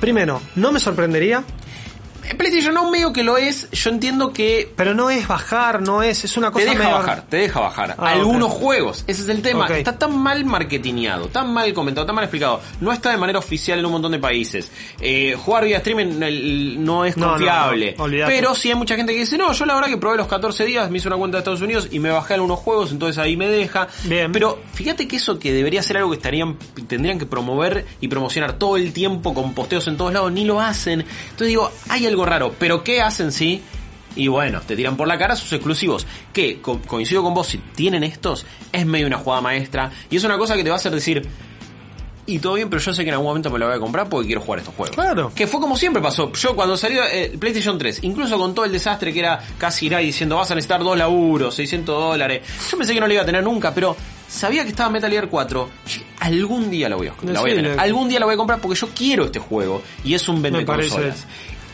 primero, 0.00 0.40
no 0.56 0.72
me 0.72 0.80
sorprendería, 0.80 1.44
PlayStation 2.36 2.74
no 2.74 2.90
medio 2.90 3.12
que 3.12 3.22
lo 3.22 3.36
es, 3.36 3.70
yo 3.70 3.90
entiendo 3.90 4.32
que 4.32 4.72
pero 4.76 4.94
no 4.94 5.10
es 5.10 5.26
bajar, 5.28 5.82
no 5.82 6.02
es, 6.02 6.24
es 6.24 6.36
una 6.36 6.48
te 6.48 6.52
cosa 6.54 6.64
deja 6.66 6.78
medio- 6.78 6.94
bajar, 6.96 7.22
te 7.28 7.36
deja 7.36 7.60
bajar. 7.60 7.94
Ah, 7.98 8.12
Algunos 8.12 8.50
juegos, 8.52 9.04
ese 9.06 9.22
es 9.22 9.28
el 9.28 9.42
tema. 9.42 9.66
Está 9.68 9.98
tan 9.98 10.16
mal 10.18 10.44
marketineado, 10.44 11.28
tan 11.28 11.52
mal 11.52 11.72
comentado, 11.72 12.06
tan 12.06 12.14
mal 12.14 12.24
explicado. 12.24 12.60
No 12.80 12.92
está 12.92 13.10
de 13.10 13.16
manera 13.16 13.38
oficial 13.38 13.78
en 13.78 13.86
un 13.86 13.92
montón 13.92 14.12
de 14.12 14.18
países. 14.18 14.70
Eh, 15.00 15.36
jugar 15.38 15.64
vía 15.64 15.78
streaming 15.78 16.18
no 16.84 17.04
es 17.04 17.16
No, 17.16 17.30
confiable. 17.30 17.94
no, 17.98 18.04
pero 18.26 18.54
sí 18.54 18.70
hay 18.70 18.74
mucha 18.74 18.96
gente 18.96 19.12
que 19.12 19.20
dice, 19.20 19.36
no, 19.38 19.52
yo 19.52 19.64
la 19.66 19.74
verdad 19.74 19.88
que 19.88 19.96
probé 19.98 20.16
los 20.16 20.26
14 20.26 20.64
días, 20.64 20.90
me 20.90 20.98
hice 20.98 21.08
una 21.08 21.16
cuenta 21.16 21.36
de 21.36 21.40
Estados 21.40 21.60
Unidos 21.62 21.88
y 21.90 21.98
me 21.98 22.10
bajé 22.10 22.34
algunos 22.34 22.58
juegos, 22.58 22.90
entonces 22.92 23.18
ahí 23.18 23.36
me 23.36 23.48
deja. 23.48 23.88
Bien. 24.04 24.32
Pero 24.32 24.58
fíjate 24.74 25.06
que 25.08 25.16
eso 25.16 25.38
que 25.38 25.52
debería 25.52 25.82
ser 25.82 25.98
algo 25.98 26.10
que 26.10 26.16
estarían, 26.16 26.56
tendrían 26.88 27.18
que 27.18 27.26
promover 27.26 27.86
y 28.00 28.08
promocionar 28.08 28.54
todo 28.54 28.76
el 28.76 28.92
tiempo 28.92 29.34
con 29.34 29.54
posteos 29.54 29.86
en 29.88 29.96
todos 29.96 30.12
lados, 30.12 30.32
ni 30.32 30.44
lo 30.44 30.60
hacen. 30.60 31.00
Entonces 31.00 31.48
digo, 31.48 31.70
hay 31.88 32.06
algo 32.06 32.15
raro, 32.24 32.54
pero 32.58 32.82
¿qué 32.84 33.00
hacen 33.02 33.32
sí? 33.32 33.62
Y 34.14 34.28
bueno, 34.28 34.62
te 34.66 34.74
tiran 34.76 34.96
por 34.96 35.06
la 35.08 35.18
cara 35.18 35.36
sus 35.36 35.52
exclusivos. 35.52 36.06
Que, 36.32 36.60
co- 36.62 36.80
coincido 36.86 37.22
con 37.22 37.34
vos, 37.34 37.48
si 37.48 37.58
tienen 37.58 38.02
estos, 38.02 38.46
es 38.72 38.86
medio 38.86 39.06
una 39.06 39.18
jugada 39.18 39.42
maestra. 39.42 39.90
Y 40.08 40.16
es 40.16 40.24
una 40.24 40.38
cosa 40.38 40.56
que 40.56 40.62
te 40.64 40.70
va 40.70 40.76
a 40.76 40.78
hacer 40.78 40.92
decir, 40.92 41.28
y 42.28 42.38
todo 42.40 42.54
bien, 42.54 42.68
pero 42.70 42.82
yo 42.82 42.92
sé 42.92 43.02
que 43.04 43.08
en 43.10 43.12
algún 43.14 43.28
momento 43.28 43.50
me 43.50 43.58
lo 43.58 43.66
voy 43.66 43.76
a 43.76 43.78
comprar 43.78 44.08
porque 44.08 44.26
quiero 44.26 44.40
jugar 44.40 44.58
estos 44.60 44.74
juegos. 44.74 44.96
Claro. 44.96 45.30
Que 45.34 45.46
fue 45.46 45.60
como 45.60 45.76
siempre 45.76 46.02
pasó. 46.02 46.32
Yo 46.32 46.56
cuando 46.56 46.76
salió 46.76 47.04
eh, 47.04 47.26
el 47.32 47.38
PlayStation 47.38 47.78
3, 47.78 48.00
incluso 48.02 48.36
con 48.38 48.52
todo 48.54 48.64
el 48.64 48.72
desastre 48.72 49.12
que 49.12 49.20
era 49.20 49.38
casi 49.58 49.86
ir 49.86 49.96
diciendo 49.98 50.34
vas 50.36 50.50
a 50.50 50.54
necesitar 50.56 50.82
dos 50.82 50.96
laburos, 50.98 51.54
600 51.54 51.94
dólares. 51.94 52.42
Yo 52.70 52.78
pensé 52.78 52.94
que 52.94 53.00
no 53.00 53.06
lo 53.06 53.12
iba 53.12 53.22
a 53.22 53.26
tener 53.26 53.44
nunca, 53.44 53.72
pero 53.72 53.94
sabía 54.26 54.64
que 54.64 54.70
estaba 54.70 54.88
Metal 54.90 55.10
Gear 55.10 55.28
4. 55.28 55.68
Y 55.94 56.02
algún 56.24 56.68
día 56.70 56.88
la 56.88 56.96
voy 56.96 57.08
a, 57.08 57.10
la 57.22 57.40
voy 57.42 57.50
a 57.50 57.54
Sí, 57.54 57.60
tener. 57.62 57.78
Algún 57.78 58.08
día 58.08 58.18
la 58.18 58.24
voy 58.26 58.34
a 58.34 58.38
comprar 58.38 58.60
porque 58.60 58.80
yo 58.80 58.88
quiero 58.96 59.26
este 59.26 59.38
juego 59.38 59.82
y 60.02 60.14
es 60.14 60.26
un 60.28 60.40
vende 60.42 60.64
consolas. 60.64 61.26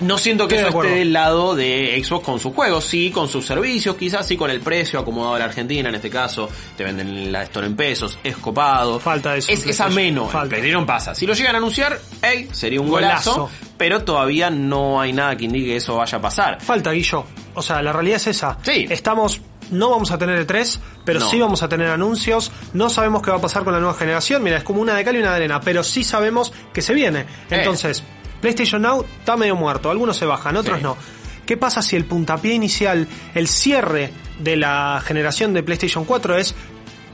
No 0.02 0.18
siento 0.18 0.46
que 0.48 0.56
eso 0.56 0.68
esté 0.82 0.94
del 0.96 1.12
lado 1.12 1.54
de 1.54 2.02
Xbox 2.04 2.24
con 2.24 2.38
sus 2.40 2.54
juegos, 2.54 2.84
sí, 2.84 3.10
con 3.10 3.28
sus 3.28 3.44
servicios, 3.46 3.96
quizás 3.96 4.26
sí 4.26 4.36
con 4.36 4.50
el 4.50 4.60
precio 4.60 4.98
acomodado 5.00 5.34
a 5.34 5.38
la 5.38 5.44
Argentina, 5.46 5.88
en 5.88 5.94
este 5.94 6.10
caso, 6.10 6.48
te 6.76 6.84
venden 6.84 7.30
la 7.32 7.42
Store 7.44 7.66
en 7.66 7.76
pesos, 7.76 8.18
es 8.22 8.36
copado. 8.36 8.98
Falta 9.00 9.36
eso 9.36 9.50
Es, 9.50 9.66
es 9.66 9.80
ameno, 9.80 10.28
Falta. 10.28 10.48
PlayStation 10.50 10.84
pasa. 10.84 11.14
Si 11.14 11.26
lo 11.26 11.34
llegan 11.34 11.54
a 11.54 11.58
anunciar, 11.58 11.98
hey, 12.22 12.48
sería 12.52 12.80
un 12.80 12.88
golazo, 12.88 13.32
Golazo. 13.34 13.50
pero 13.78 14.02
todavía 14.04 14.50
no 14.50 15.00
hay 15.00 15.12
nada 15.12 15.36
que 15.36 15.44
indique 15.44 15.66
que 15.66 15.76
eso 15.76 15.96
vaya 15.96 16.18
a 16.18 16.20
pasar. 16.20 16.60
Falta, 16.60 16.90
Guillo. 16.92 17.24
O 17.54 17.62
sea, 17.62 17.82
la 17.82 17.92
realidad 17.92 18.16
es 18.16 18.26
esa. 18.28 18.58
Sí. 18.62 18.86
Estamos. 18.90 19.40
No 19.70 19.88
vamos 19.90 20.10
a 20.10 20.18
tener 20.18 20.46
E3, 20.46 20.78
pero 21.04 21.20
No. 21.20 21.30
sí 21.30 21.40
vamos 21.40 21.62
a 21.62 21.68
tener 21.68 21.88
anuncios. 21.88 22.50
No 22.74 22.90
sabemos 22.90 23.22
qué 23.22 23.30
va 23.30 23.38
a 23.38 23.40
pasar 23.40 23.64
con 23.64 23.72
la 23.72 23.78
nueva 23.78 23.94
generación. 23.94 24.42
Mira, 24.42 24.58
es 24.58 24.64
como 24.64 24.82
una 24.82 24.94
de 24.94 25.02
cal 25.04 25.16
y 25.16 25.20
una 25.20 25.30
de 25.30 25.36
arena, 25.36 25.60
pero 25.62 25.82
sí 25.82 26.04
sabemos 26.04 26.52
que 26.74 26.82
se 26.82 26.92
viene. 26.92 27.24
Entonces, 27.48 28.02
PlayStation 28.42 28.82
Now 28.82 29.06
está 29.20 29.38
medio 29.38 29.56
muerto. 29.56 29.90
Algunos 29.90 30.18
se 30.18 30.26
bajan, 30.26 30.56
otros 30.56 30.76
Sí. 30.76 30.82
no. 30.82 30.98
¿Qué 31.46 31.56
pasa 31.56 31.80
si 31.80 31.96
el 31.96 32.04
puntapié 32.04 32.52
inicial, 32.54 33.08
el 33.34 33.48
cierre 33.48 34.12
de 34.38 34.56
la 34.56 35.02
generación 35.04 35.54
de 35.54 35.62
PlayStation 35.62 36.04
4 36.04 36.36
es 36.36 36.54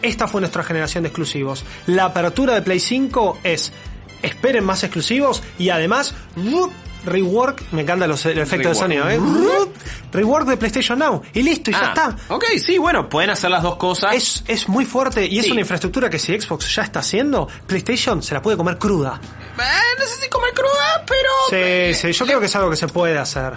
esta 0.02 0.26
fue 0.28 0.40
nuestra 0.40 0.62
generación 0.64 1.02
de 1.04 1.08
exclusivos? 1.08 1.64
La 1.87 2.06
apertura 2.06 2.54
de 2.54 2.62
Play 2.62 2.80
5 2.80 3.38
es 3.44 3.73
esperen 4.23 4.64
más 4.64 4.82
exclusivos 4.85 5.42
y 5.58 5.70
además 5.70 6.14
rework, 7.04 7.62
me 7.73 7.82
encantan 7.82 8.08
los, 8.08 8.26
el 8.26 8.38
efecto 8.38 8.68
de 8.70 8.75
sonido, 8.75 9.08
¿eh? 9.08 9.18
rework 10.12 10.47
de 10.47 10.56
PlayStation 10.56 10.99
Now 10.99 11.23
y 11.32 11.42
listo, 11.42 11.70
y 11.70 11.75
ya 11.75 11.92
Ah, 11.97 12.14
está. 12.14 12.35
Ok, 12.35 12.44
sí, 12.58 12.76
bueno, 12.78 13.08
pueden 13.08 13.30
hacer 13.30 13.50
las 13.50 13.62
dos 13.62 13.76
cosas. 13.76 14.14
Es, 14.14 14.44
es 14.47 14.68
muy 14.68 14.85
fuerte 14.85 15.26
y 15.26 15.38
es 15.38 15.50
una 15.50 15.61
infraestructura 15.61 16.11
que 16.11 16.18
si 16.18 16.38
Xbox 16.38 16.75
ya 16.75 16.82
está 16.82 17.00
haciendo, 17.00 17.49
PlayStation 17.66 18.23
se 18.23 18.35
la 18.35 18.42
puede 18.42 18.56
comer 18.56 18.78
cruda. 18.78 19.20
Eh, 19.61 19.99
no 19.99 20.07
sé 20.07 20.21
si 20.23 20.29
comer 20.29 20.53
cruda, 20.55 21.05
pero... 21.07 21.31
Sí, 21.50 21.57
eh, 21.57 21.95
sí, 21.95 22.12
yo 22.12 22.27
creo 22.27 22.41
que 22.41 22.47
es 22.47 22.57
algo 22.57 22.71
que 22.71 22.77
se 22.77 22.88
puede 22.88 23.19
hacer. 23.19 23.55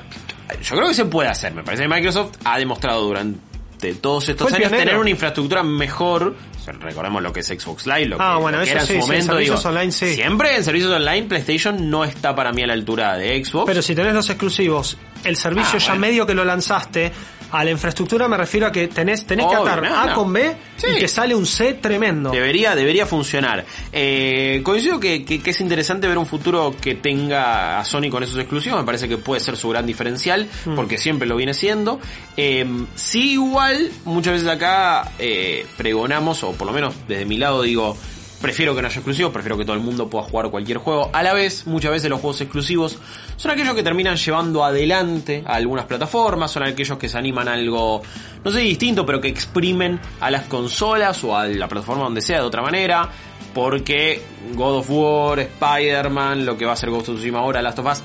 Yo 0.61 0.75
creo 0.75 0.87
que 0.89 0.93
se 0.93 1.05
puede 1.05 1.29
hacer. 1.29 1.53
Me 1.53 1.63
parece 1.63 1.83
que 1.83 1.89
Microsoft 1.89 2.35
ha 2.43 2.57
demostrado 2.59 3.01
durante 3.03 3.93
todos 4.01 4.27
estos 4.29 4.47
años 4.47 4.67
pionero. 4.69 4.77
tener 4.83 4.97
una 4.97 5.09
infraestructura 5.09 5.63
mejor. 5.63 6.35
O 6.59 6.63
sea, 6.63 6.73
Recordemos 6.73 7.23
lo 7.23 7.33
que 7.33 7.39
es 7.39 7.47
Xbox 7.47 7.87
Live, 7.87 8.05
lo 8.05 8.17
que, 8.17 8.23
Ah, 8.23 8.37
bueno, 8.37 8.59
lo 8.59 8.63
que 8.63 8.69
eso 8.69 8.73
era 8.77 8.81
en 8.81 8.87
sí, 8.87 8.93
su 8.93 8.99
sí, 9.01 9.07
momento. 9.07 9.31
servicios 9.33 9.59
digo, 9.59 9.69
online, 9.69 9.91
sí. 9.91 10.15
Siempre 10.15 10.55
en 10.55 10.63
servicios 10.63 10.91
online 10.91 11.23
PlayStation 11.27 11.89
no 11.89 12.03
está 12.03 12.35
para 12.35 12.51
mí 12.51 12.61
a 12.63 12.67
la 12.67 12.73
altura 12.73 13.17
de 13.17 13.43
Xbox. 13.43 13.65
Pero 13.65 13.81
si 13.81 13.95
tenés 13.95 14.13
los 14.13 14.29
exclusivos, 14.29 14.97
el 15.23 15.35
servicio 15.37 15.75
Ah, 15.75 15.79
ya 15.79 15.87
bueno. 15.87 16.01
medio 16.01 16.25
que 16.27 16.33
lo 16.35 16.43
lanzaste, 16.45 17.11
a 17.51 17.63
la 17.63 17.71
infraestructura 17.71 18.27
me 18.27 18.37
refiero 18.37 18.67
a 18.67 18.71
que 18.71 18.87
tenés, 18.87 19.25
tenés 19.25 19.45
que 19.47 19.55
atar 19.55 19.85
A 19.85 20.13
con 20.13 20.31
B 20.33 20.55
Sí. 20.77 20.87
y 20.95 20.99
te 20.99 21.07
sale 21.07 21.35
un 21.35 21.45
C 21.45 21.73
tremendo. 21.73 22.31
Debería, 22.31 22.73
debería 22.75 23.05
funcionar. 23.05 23.65
Eh, 23.91 24.61
coincido 24.63 24.99
que, 24.99 25.23
que- 25.25 25.41
que 25.41 25.49
es 25.51 25.61
interesante 25.61 26.07
ver 26.07 26.17
un 26.17 26.25
futuro 26.25 26.73
que 26.81 26.95
tenga 26.95 27.79
a 27.79 27.85
Sony 27.85 28.09
con 28.09 28.23
esos 28.23 28.37
exclusivos. 28.37 28.79
Me 28.79 28.85
parece 28.85 29.07
que 29.07 29.17
puede 29.17 29.39
ser 29.41 29.57
su 29.57 29.69
gran 29.69 29.85
diferencial, 29.85 30.47
Mm. 30.65 30.75
porque 30.75 30.97
siempre 30.97 31.27
lo 31.27 31.35
viene 31.35 31.53
siendo. 31.53 31.99
Eh, 32.37 32.65
sí, 32.95 33.33
igual, 33.33 33.91
muchas 34.05 34.33
veces 34.33 34.47
acá 34.47 35.11
eh, 35.19 35.65
pregonamos, 35.77 36.43
o 36.43 36.53
por 36.53 36.67
lo 36.67 36.73
menos 36.73 36.93
desde 37.07 37.25
mi 37.25 37.37
lado 37.37 37.61
digo, 37.61 37.95
prefiero 38.41 38.75
que 38.75 38.81
no 38.81 38.87
haya 38.87 38.97
exclusivos, 38.97 39.31
prefiero 39.31 39.57
que 39.57 39.63
todo 39.63 39.75
el 39.75 39.81
mundo 39.81 40.09
pueda 40.09 40.23
jugar 40.25 40.49
cualquier 40.49 40.79
juego. 40.79 41.09
A 41.13 41.23
la 41.23 41.33
vez, 41.33 41.67
muchas 41.67 41.91
veces 41.91 42.09
los 42.09 42.19
juegos 42.19 42.41
exclusivos 42.41 42.97
son 43.35 43.51
aquellos 43.51 43.75
que 43.75 43.83
terminan 43.83 44.17
llevando 44.17 44.63
adelante 44.63 45.43
a 45.45 45.55
algunas 45.55 45.85
plataformas, 45.85 46.51
son 46.51 46.63
aquellos 46.63 46.97
que 46.97 47.07
se 47.07 47.17
animan 47.17 47.47
a 47.47 47.53
algo, 47.53 48.01
no 48.43 48.51
sé, 48.51 48.59
distinto, 48.59 49.05
pero 49.05 49.21
que 49.21 49.27
exprimen 49.27 49.99
a 50.19 50.31
las 50.31 50.45
consolas 50.45 51.23
o 51.23 51.37
a 51.37 51.47
la 51.47 51.67
plataforma 51.67 52.03
donde 52.03 52.21
sea 52.21 52.37
de 52.37 52.45
otra 52.45 52.61
manera. 52.61 53.09
Porque 53.53 54.21
God 54.53 54.77
of 54.77 54.89
War, 54.89 55.39
Spider-Man, 55.39 56.45
lo 56.45 56.57
que 56.57 56.65
va 56.65 56.71
a 56.71 56.75
ser 56.75 56.89
Ghost 56.89 57.09
of 57.09 57.15
Tsushima 57.15 57.39
ahora, 57.39 57.61
Last 57.61 57.79
of 57.79 57.85
Us, 57.85 58.01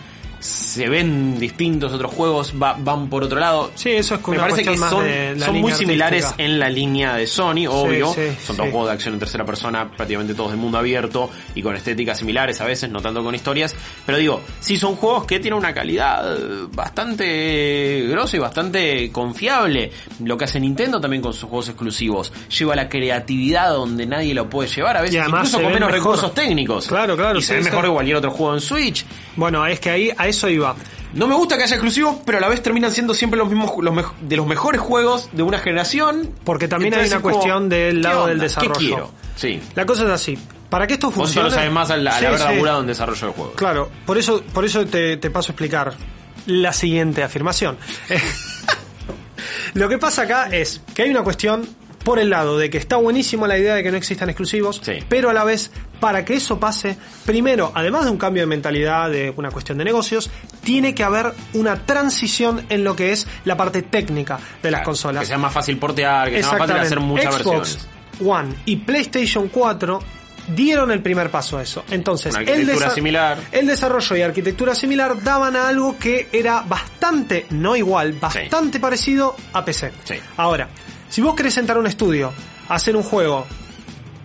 se 0.76 0.88
ven 0.88 1.38
distintos 1.38 1.92
otros 1.92 2.12
juegos, 2.12 2.54
va- 2.60 2.76
van 2.78 3.08
por 3.08 3.24
otro 3.24 3.40
lado. 3.40 3.70
Sí, 3.74 3.90
eso 3.90 4.14
es 4.14 4.28
Me 4.28 4.38
parece 4.38 4.62
que 4.62 4.76
son, 4.76 5.04
son 5.38 5.56
muy 5.60 5.72
similares 5.72 6.24
artística. 6.24 6.44
en 6.44 6.58
la 6.58 6.68
línea 6.70 7.14
de 7.16 7.26
Sony, 7.26 7.66
obvio. 7.68 8.12
sí, 8.14 8.20
son 8.44 8.54
sí. 8.54 8.56
todos 8.56 8.70
juegos 8.70 8.86
de 8.88 8.92
acción 8.92 9.14
en 9.14 9.20
tercera 9.20 9.44
persona, 9.44 9.90
prácticamente 9.90 10.34
todos 10.34 10.50
de 10.52 10.56
mundo 10.56 10.78
abierto 10.78 11.30
y 11.54 11.62
con 11.62 11.74
estéticas 11.74 12.18
similares 12.18 12.60
a 12.60 12.64
veces, 12.64 12.90
no 12.90 13.00
tanto 13.00 13.22
con 13.24 13.34
historias. 13.34 13.74
Pero 14.04 14.18
digo, 14.18 14.40
sí 14.60 14.76
son 14.76 14.96
juegos 14.96 15.24
que 15.26 15.40
tienen 15.40 15.58
una 15.58 15.74
calidad 15.74 16.36
bastante 17.06 18.06
grosa 18.08 18.36
y 18.36 18.40
bastante 18.40 19.10
confiable. 19.12 19.90
Lo 20.24 20.36
que 20.36 20.44
hace 20.44 20.60
Nintendo 20.60 21.00
también 21.00 21.22
con 21.22 21.32
sus 21.32 21.48
juegos 21.48 21.68
exclusivos. 21.68 22.32
Lleva 22.58 22.74
la 22.76 22.88
creatividad 22.88 23.70
donde 23.70 24.06
nadie 24.06 24.34
lo 24.34 24.48
puede 24.48 24.68
llevar, 24.68 24.96
a 24.96 25.02
veces 25.02 25.22
incluso 25.26 25.56
con 25.60 25.66
menos 25.72 25.80
mejor. 25.90 25.92
recursos 25.92 26.34
técnicos. 26.34 26.86
Claro, 26.86 27.16
claro, 27.16 27.38
Y 27.38 27.42
se 27.42 27.54
ve 27.56 27.62
mejor 27.62 27.84
que 27.84 27.90
cualquier 27.90 28.16
otro 28.16 28.30
juego 28.30 28.54
en 28.54 28.60
Switch. 28.60 29.04
Bueno, 29.36 29.66
es 29.66 29.80
que 29.80 29.90
ahí 29.90 30.10
a 30.16 30.26
eso 30.26 30.48
iba. 30.48 30.65
No 31.14 31.26
me 31.26 31.34
gusta 31.34 31.56
que 31.56 31.62
haya 31.64 31.76
exclusivos, 31.76 32.16
pero 32.26 32.38
a 32.38 32.40
la 32.40 32.48
vez 32.48 32.62
terminan 32.62 32.90
siendo 32.90 33.14
siempre 33.14 33.38
los 33.38 33.48
mismos 33.48 33.72
los 33.80 33.94
de 34.20 34.36
los 34.36 34.46
mejores 34.46 34.80
juegos 34.80 35.28
de 35.32 35.42
una 35.42 35.58
generación. 35.58 36.30
Porque 36.44 36.68
también 36.68 36.94
hay 36.94 37.06
una 37.06 37.20
como, 37.20 37.34
cuestión 37.34 37.68
del 37.68 37.96
¿qué 37.96 38.02
lado 38.02 38.26
del 38.26 38.38
desarrollo. 38.38 38.72
¿Qué 38.74 38.78
quiero? 38.86 39.10
Sí. 39.36 39.60
La 39.74 39.86
cosa 39.86 40.04
es 40.04 40.10
así. 40.10 40.38
Para 40.68 40.86
que 40.86 40.94
esto 40.94 41.06
Vos 41.08 41.14
funcione. 41.14 41.48
lo 41.48 41.54
sabes 41.54 41.70
más 41.72 41.90
al, 41.90 42.06
al 42.06 42.18
Sí, 42.18 42.24
haber 42.26 42.38
sí. 42.40 42.44
laburado 42.44 42.80
en 42.80 42.86
desarrollo 42.88 43.26
de 43.28 43.32
juegos. 43.32 43.54
Claro, 43.56 43.90
por 44.04 44.18
eso, 44.18 44.42
por 44.52 44.64
eso 44.64 44.84
te, 44.86 45.16
te 45.16 45.30
paso 45.30 45.50
a 45.50 45.52
explicar 45.52 45.94
la 46.46 46.72
siguiente 46.72 47.22
afirmación. 47.22 47.78
Lo 49.74 49.88
que 49.88 49.98
pasa 49.98 50.22
acá 50.22 50.48
es 50.50 50.80
que 50.94 51.02
hay 51.02 51.10
una 51.10 51.22
cuestión 51.22 51.68
por 52.04 52.18
el 52.18 52.30
lado 52.30 52.56
de 52.56 52.70
que 52.70 52.78
está 52.78 52.96
buenísimo 52.96 53.46
la 53.46 53.58
idea 53.58 53.74
de 53.74 53.82
que 53.82 53.90
no 53.90 53.96
existan 53.96 54.28
exclusivos, 54.30 54.80
Sí. 54.82 54.92
pero 55.08 55.28
a 55.28 55.32
la 55.32 55.42
vez, 55.44 55.72
para 55.98 56.24
que 56.24 56.34
eso 56.34 56.58
pase, 56.60 56.96
primero, 57.24 57.72
además 57.74 58.04
de 58.04 58.10
un 58.12 58.16
cambio 58.16 58.42
de 58.44 58.46
mentalidad, 58.46 59.10
de 59.10 59.32
una 59.36 59.50
cuestión 59.50 59.76
de 59.78 59.84
negocios, 59.84 60.30
tiene 60.66 60.96
que 60.96 61.04
haber 61.04 61.32
una 61.52 61.76
transición 61.86 62.66
en 62.70 62.82
lo 62.82 62.96
que 62.96 63.12
es 63.12 63.24
la 63.44 63.56
parte 63.56 63.82
técnica 63.82 64.40
de 64.60 64.72
las 64.72 64.82
consolas. 64.82 65.20
Que 65.20 65.26
sea 65.28 65.38
más 65.38 65.52
fácil 65.52 65.78
portear, 65.78 66.28
que 66.28 66.42
sea 66.42 66.50
más 66.54 66.58
fácil 66.58 66.76
hacer 66.78 66.98
muchas 66.98 67.36
Xbox 67.36 67.44
versiones. 67.46 67.88
One 68.18 68.54
y 68.64 68.76
PlayStation 68.78 69.46
4 69.48 70.00
dieron 70.48 70.90
el 70.90 71.02
primer 71.02 71.30
paso 71.30 71.58
a 71.58 71.62
eso. 71.62 71.84
Entonces, 71.88 72.34
Una 72.34 72.42
el, 72.42 72.48
arquitectura 72.48 72.88
desa- 72.88 72.94
similar. 72.94 73.38
el 73.52 73.66
desarrollo 73.68 74.16
y 74.16 74.22
arquitectura 74.22 74.74
similar 74.74 75.22
daban 75.22 75.54
a 75.54 75.68
algo 75.68 75.96
que 76.00 76.28
era 76.32 76.62
bastante, 76.62 77.46
no 77.50 77.76
igual, 77.76 78.14
bastante 78.14 78.80
parecido 78.80 79.36
a 79.52 79.64
PC. 79.64 79.92
Sí. 80.02 80.14
Ahora, 80.36 80.68
si 81.08 81.20
vos 81.20 81.36
querés 81.36 81.56
entrar 81.58 81.76
a 81.76 81.80
un 81.80 81.86
estudio 81.86 82.32
hacer 82.68 82.96
un 82.96 83.04
juego 83.04 83.46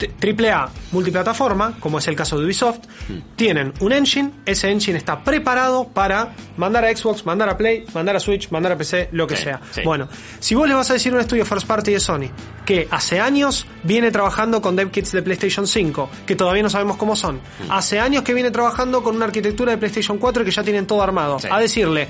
AAA 0.10 0.70
multiplataforma, 0.92 1.76
como 1.80 2.00
es 2.00 2.08
el 2.08 2.16
caso 2.16 2.38
de 2.40 2.46
Ubisoft, 2.46 2.80
Hmm. 3.10 3.20
tienen 3.36 3.74
un 3.80 3.92
engine, 3.92 4.32
ese 4.46 4.70
engine 4.70 4.98
está 4.98 5.24
preparado 5.24 5.88
para 5.88 6.34
mandar 6.58 6.86
a 6.86 6.96
Xbox, 6.96 7.26
mandar 7.26 7.50
a 7.50 7.58
Play, 7.58 7.86
mandar 7.94 8.16
a 8.16 8.20
Switch, 8.20 8.50
mandar 8.52 8.72
a 8.74 8.78
PC, 8.78 9.10
lo 9.12 9.28
que 9.28 9.36
Sí, 9.36 9.44
sea. 9.44 9.60
sí. 9.72 9.82
Bueno, 9.84 10.08
si 10.40 10.56
vos 10.56 10.68
le 10.68 10.74
vas 10.76 10.90
a 10.90 10.94
decir 10.94 11.12
a 11.12 11.16
un 11.16 11.22
estudio 11.22 11.46
first 11.46 11.68
party 11.68 11.92
de 11.94 12.00
Sony 12.00 12.30
que 12.66 12.88
hace 12.92 13.20
años 13.20 13.66
viene 13.84 14.12
trabajando 14.12 14.62
con 14.62 14.76
dev 14.76 14.92
kits 14.92 15.12
de 15.12 15.22
PlayStation 15.24 15.66
5, 15.68 16.10
que 16.26 16.36
todavía 16.36 16.64
no 16.64 16.70
sabemos 16.70 16.98
cómo 16.98 17.16
son, 17.16 17.38
Hmm. 17.38 17.72
hace 17.72 18.00
años 18.00 18.24
que 18.24 18.34
viene 18.34 18.52
trabajando 18.52 19.02
con 19.04 19.16
una 19.16 19.26
arquitectura 19.26 19.72
de 19.72 19.78
PlayStation 19.78 20.18
4 20.18 20.44
y 20.44 20.46
que 20.46 20.52
ya 20.52 20.64
tienen 20.64 20.86
todo 20.88 21.02
armado, 21.02 21.40
Sí. 21.40 21.48
a 21.52 21.60
decirle, 21.60 22.08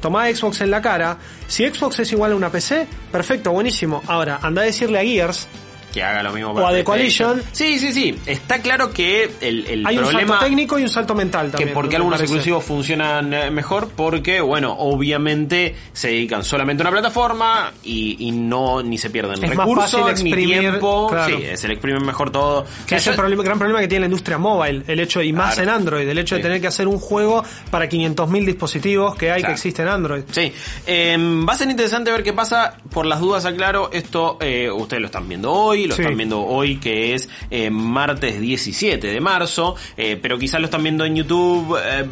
toma 0.00 0.26
Xbox 0.34 0.60
en 0.62 0.70
la 0.70 0.82
cara, 0.82 1.16
si 1.46 1.66
Xbox 1.68 2.00
es 2.00 2.10
igual 2.12 2.32
a 2.32 2.36
una 2.36 2.50
PC, 2.50 2.86
perfecto, 3.12 3.52
buenísimo. 3.52 4.02
Ahora, 4.08 4.40
anda 4.42 4.62
a 4.62 4.64
decirle 4.64 4.98
a 4.98 5.02
Gears 5.02 5.46
Que 5.92 6.02
haga 6.02 6.22
lo 6.22 6.32
mismo 6.32 6.52
O 6.52 6.66
a 6.66 6.72
The. 6.72 6.84
Coalition. 6.84 7.42
Sí, 7.52 7.78
sí, 7.78 7.92
sí. 7.92 8.18
Está 8.26 8.60
claro 8.62 8.90
que 8.92 9.30
el, 9.40 9.66
el 9.66 9.86
Hay 9.86 9.98
un 9.98 10.06
salto 10.06 10.38
técnico 10.40 10.78
y 10.78 10.82
un 10.82 10.88
salto 10.88 11.14
mental 11.14 11.46
que 11.46 11.50
también. 11.52 11.74
porque 11.74 11.90
me 11.90 11.96
algunos 11.96 12.18
parece. 12.18 12.32
exclusivos 12.34 12.64
funcionan 12.64 13.32
eh, 13.34 13.50
mejor 13.50 13.90
porque 13.94 14.40
bueno 14.40 14.74
obviamente 14.78 15.74
se 15.92 16.08
dedican 16.08 16.44
solamente 16.44 16.82
a 16.82 16.84
una 16.88 16.92
plataforma 16.92 17.72
y, 17.82 18.16
y 18.26 18.30
no 18.32 18.82
ni 18.82 18.96
se 18.98 19.10
pierden 19.10 19.34
Es 19.44 19.54
más 19.54 19.66
recursos 19.66 20.22
ni 20.22 20.32
tiempo 20.32 21.08
claro. 21.10 21.36
sí 21.38 21.44
se 21.56 21.68
le 21.68 21.74
exprimen 21.74 22.04
mejor 22.04 22.30
todo 22.30 22.64
Que 22.86 22.96
es 22.96 23.06
el 23.06 23.14
problema- 23.14 23.42
gran 23.42 23.58
problema 23.58 23.80
que 23.80 23.88
tiene 23.88 24.00
la 24.00 24.06
industria 24.06 24.38
móvil, 24.38 24.84
el 24.86 25.00
hecho, 25.00 25.20
y 25.22 25.32
más 25.32 25.54
Claro. 25.56 25.70
en 25.70 25.76
Android, 25.76 26.08
el 26.08 26.18
hecho 26.18 26.36
de 26.36 26.40
tener 26.42 26.60
que 26.60 26.66
hacer 26.68 26.88
un 26.88 26.98
juego 26.98 27.44
para 27.70 27.88
500.000 27.88 28.44
dispositivos 28.46 29.14
que 29.16 29.30
hay 29.30 29.40
Claro. 29.42 29.52
que 29.52 29.56
existen 29.56 29.86
en 29.88 29.92
Android. 29.92 30.22
Sí, 30.30 30.52
Eh, 30.86 31.16
va 31.48 31.52
a 31.52 31.56
ser 31.56 31.68
interesante 31.68 32.10
ver 32.10 32.22
qué 32.22 32.32
pasa. 32.32 32.76
Por 32.90 33.06
las 33.06 33.20
dudas, 33.20 33.44
aclaro, 33.44 33.90
esto 33.92 34.38
eh, 34.40 34.70
ustedes 34.70 35.00
lo 35.00 35.06
están 35.06 35.28
viendo 35.28 35.52
hoy, 35.52 35.81
lo 35.86 35.94
Sí. 35.96 36.02
están 36.02 36.16
viendo 36.16 36.40
hoy 36.42 36.76
que 36.76 37.14
es 37.14 37.28
eh, 37.50 37.70
martes 37.70 38.40
17 38.40 39.06
de 39.06 39.20
marzo, 39.20 39.76
eh, 39.96 40.18
pero 40.20 40.38
quizás 40.38 40.60
lo 40.60 40.66
están 40.66 40.82
viendo 40.82 41.04
en 41.04 41.16
YouTube 41.16 41.78
eh, 41.84 42.04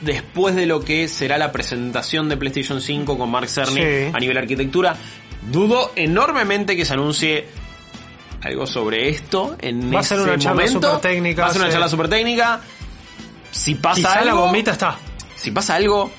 después 0.00 0.54
de 0.54 0.66
lo 0.66 0.80
que 0.84 1.08
será 1.08 1.38
la 1.38 1.52
presentación 1.52 2.28
de 2.28 2.36
PlayStation 2.36 2.80
5 2.80 3.16
con 3.18 3.30
Mark 3.30 3.48
Cerny 3.48 3.80
Sí. 3.80 4.10
a 4.12 4.18
nivel 4.18 4.36
arquitectura. 4.38 4.96
Dudo 5.50 5.92
enormemente 5.96 6.76
que 6.76 6.84
se 6.84 6.92
anuncie 6.94 7.46
algo 8.42 8.66
sobre 8.66 9.08
esto 9.08 9.56
en 9.60 9.94
Va 9.94 10.00
a 10.00 10.02
ser 10.02 10.20
una 10.20 10.36
charla 10.38 10.62
momento. 10.62 10.88
supertécnica, 10.88 11.42
Va 11.42 11.48
a 11.48 11.52
ser 11.52 11.62
una 11.62 11.70
charla 11.70 11.88
super 11.88 12.08
técnica. 12.08 12.60
Si 13.50 13.74
pasa 13.76 13.96
Quizá 13.96 14.12
algo, 14.14 14.24
la 14.26 14.34
bombita 14.34 14.72
está. 14.72 14.96
si 15.36 15.50
pasa 15.50 15.74
algo, 15.76 16.10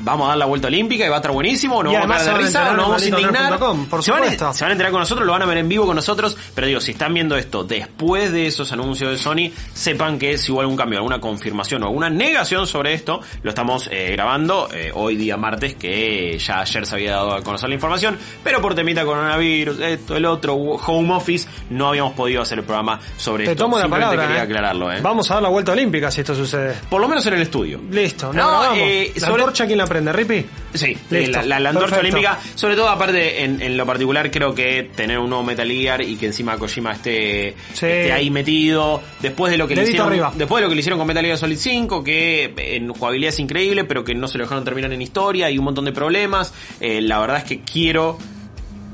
vamos 0.00 0.26
a 0.26 0.28
dar 0.30 0.38
la 0.38 0.46
vuelta 0.46 0.68
olímpica 0.68 1.04
y 1.04 1.08
va 1.08 1.16
a 1.16 1.18
estar 1.18 1.32
buenísimo, 1.32 1.82
nos 1.82 1.92
Y 1.92 1.96
vamos 1.96 2.16
a 2.16 2.18
cagar 2.18 2.38
de 2.38 2.44
risa, 2.46 2.70
en 2.70 2.76
vamos 2.76 3.02
a 3.02 3.06
indignar. 3.06 3.58
por 3.58 4.02
se, 4.02 4.10
van 4.10 4.20
a, 4.20 4.24
supuesto. 4.24 4.54
se 4.54 4.64
van 4.64 4.70
a 4.70 4.72
enterar 4.72 4.92
con 4.92 5.00
nosotros, 5.00 5.26
lo 5.26 5.32
van 5.32 5.42
a 5.42 5.46
ver 5.46 5.58
en 5.58 5.68
vivo 5.68 5.86
con 5.86 5.96
nosotros, 5.96 6.36
pero 6.54 6.66
digo, 6.66 6.80
si 6.80 6.92
están 6.92 7.14
viendo 7.14 7.36
esto 7.36 7.64
después 7.64 8.32
de 8.32 8.46
esos 8.46 8.70
anuncios 8.72 9.10
de 9.10 9.18
Sony, 9.18 9.50
sepan 9.74 10.18
que 10.18 10.38
si 10.38 10.52
hubo 10.52 10.60
algún 10.60 10.76
cambio, 10.76 10.98
alguna 10.98 11.20
confirmación 11.20 11.82
o 11.82 11.86
alguna 11.86 12.10
negación 12.10 12.66
sobre 12.66 12.94
esto, 12.94 13.20
lo 13.42 13.50
estamos 13.50 13.88
eh, 13.92 14.10
grabando 14.12 14.68
eh, 14.72 14.90
hoy 14.94 15.16
día 15.16 15.36
martes, 15.36 15.74
que 15.74 16.38
ya 16.38 16.60
ayer 16.60 16.86
se 16.86 16.94
había 16.94 17.12
dado 17.12 17.34
a 17.34 17.42
conocer 17.42 17.68
la 17.68 17.74
información, 17.74 18.18
pero 18.44 18.60
por 18.60 18.74
temita 18.74 19.04
coronavirus, 19.04 19.80
esto, 19.80 20.16
el 20.16 20.24
otro, 20.24 20.54
home 20.54 21.14
office, 21.14 21.48
no 21.70 21.88
habíamos 21.88 22.14
podido 22.14 22.42
hacer 22.42 22.58
el 22.58 22.64
programa 22.64 22.98
sobre 23.16 23.44
Te 23.44 23.52
esto. 23.52 23.64
tomo 23.64 23.76
la 23.76 23.82
Simplemente 23.82 24.16
palabra. 24.16 24.26
quería 24.28 24.42
¿eh? 24.42 24.44
aclararlo. 24.46 24.88
Vamos 25.02 25.30
a 25.30 25.34
dar 25.34 25.42
la 25.42 25.48
vuelta 25.48 25.72
olímpica 25.72 26.10
si 26.10 26.20
esto 26.20 26.34
sucede. 26.34 26.74
Por 26.88 27.00
lo 27.00 27.08
menos 27.08 27.24
en 27.26 27.34
el 27.34 27.42
estudio. 27.42 27.80
Listo, 27.90 28.32
No, 28.32 28.42
no, 28.42 28.48
grabamos. 28.60 28.78
eh, 28.78 29.12
¿La 29.16 29.26
sobre- 29.26 29.42
quién 29.68 29.78
la 29.78 29.86
prende, 29.86 30.12
Rippy? 30.12 30.44
Sí, 30.74 30.96
Listo, 31.10 31.38
la, 31.38 31.44
la- 31.44 31.60
la 31.60 31.68
antorcha 31.70 31.96
perfecto. 31.96 32.16
olímpica, 32.18 32.38
sobre 32.56 32.74
todo 32.74 32.88
aparte 32.88 33.44
en, 33.44 33.62
en 33.62 33.76
lo 33.76 33.86
particular 33.86 34.28
creo 34.30 34.52
que 34.54 34.90
tener 34.96 35.18
un 35.20 35.28
nuevo 35.30 35.44
Metal 35.44 35.68
Gear 35.70 36.02
y 36.02 36.16
que 36.16 36.26
encima 36.26 36.58
Kojima 36.58 36.92
esté, 36.92 37.54
Sí. 37.74 37.86
esté 37.86 38.12
ahí 38.12 38.30
metido, 38.30 39.00
después 39.20 39.52
de 39.52 39.58
lo 39.58 39.68
que 39.68 39.76
le 39.76 39.84
hicieron, 39.84 40.08
arriba. 40.08 40.32
después 40.34 40.60
de 40.60 40.64
lo 40.66 40.68
que 40.68 40.74
le 40.74 40.80
hicieron 40.80 40.98
con 40.98 41.06
Metal 41.06 41.24
Gear 41.24 41.38
Solid 41.38 41.56
5, 41.58 42.02
que 42.02 42.52
en 42.56 42.88
jugabilidad 42.92 43.28
es 43.28 43.38
increíble, 43.38 43.84
pero 43.84 44.02
que 44.04 44.14
no 44.14 44.26
se 44.26 44.38
lo 44.38 44.44
dejaron 44.44 44.64
terminar 44.64 44.92
en 44.92 45.00
historia 45.02 45.50
y 45.50 45.58
un 45.58 45.64
montón 45.64 45.84
de 45.84 45.92
problemas, 45.92 46.52
eh, 46.80 47.00
la 47.00 47.20
verdad 47.20 47.38
es 47.38 47.44
que 47.44 47.60
quiero 47.60 48.18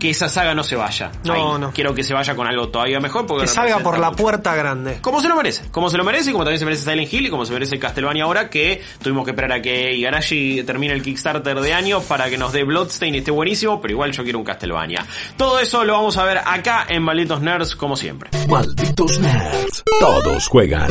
que 0.04 0.10
esa 0.10 0.28
saga 0.28 0.54
no 0.54 0.62
se 0.62 0.76
vaya. 0.76 1.10
No, 1.24 1.32
ahí. 1.32 1.60
no. 1.60 1.72
Quiero 1.72 1.94
que 1.94 2.04
se 2.04 2.12
vaya 2.12 2.34
con 2.36 2.46
algo 2.46 2.68
todavía 2.68 3.00
mejor 3.00 3.24
porque 3.26 3.44
Que 3.44 3.48
salga 3.48 3.78
por 3.78 3.98
la 3.98 4.10
mucho. 4.10 4.22
puerta 4.22 4.54
grande. 4.54 4.98
Como 5.00 5.22
se 5.22 5.28
lo 5.28 5.34
merece, 5.36 5.70
como 5.70 5.88
se 5.88 5.96
lo 5.96 6.04
merece, 6.04 6.28
y 6.28 6.32
como 6.32 6.44
también 6.44 6.58
se 6.58 6.66
merece 6.66 6.82
Silent 6.84 7.10
Hill 7.10 7.24
y 7.26 7.30
como 7.30 7.46
se 7.46 7.54
merece 7.54 7.78
Castlevania 7.78 8.24
ahora, 8.24 8.50
que 8.50 8.82
tuvimos 9.02 9.24
que 9.24 9.30
esperar 9.30 9.52
a 9.52 9.62
que 9.62 9.94
Igarashi 9.94 10.62
termine 10.64 10.92
el 10.92 11.02
Kickstarter 11.02 11.58
de 11.58 11.72
año 11.72 12.02
para 12.02 12.28
que 12.28 12.36
nos 12.36 12.52
dé 12.52 12.64
Bloodstain 12.64 13.14
y 13.14 13.18
esté 13.18 13.30
buenísimo, 13.30 13.80
pero 13.80 13.92
igual 13.92 14.12
yo 14.12 14.22
quiero 14.24 14.38
un 14.40 14.44
Castlevania. 14.44 15.06
Todo 15.38 15.58
eso 15.58 15.84
lo 15.84 15.94
vamos 15.94 16.18
a 16.18 16.24
ver 16.24 16.36
acá 16.44 16.84
en 16.86 17.02
Malditos 17.02 17.40
Nerds, 17.40 17.74
como 17.74 17.96
siempre. 17.96 18.28
Malditos 18.46 19.18
nerds. 19.20 19.82
Todos 20.00 20.48
juegan. 20.48 20.90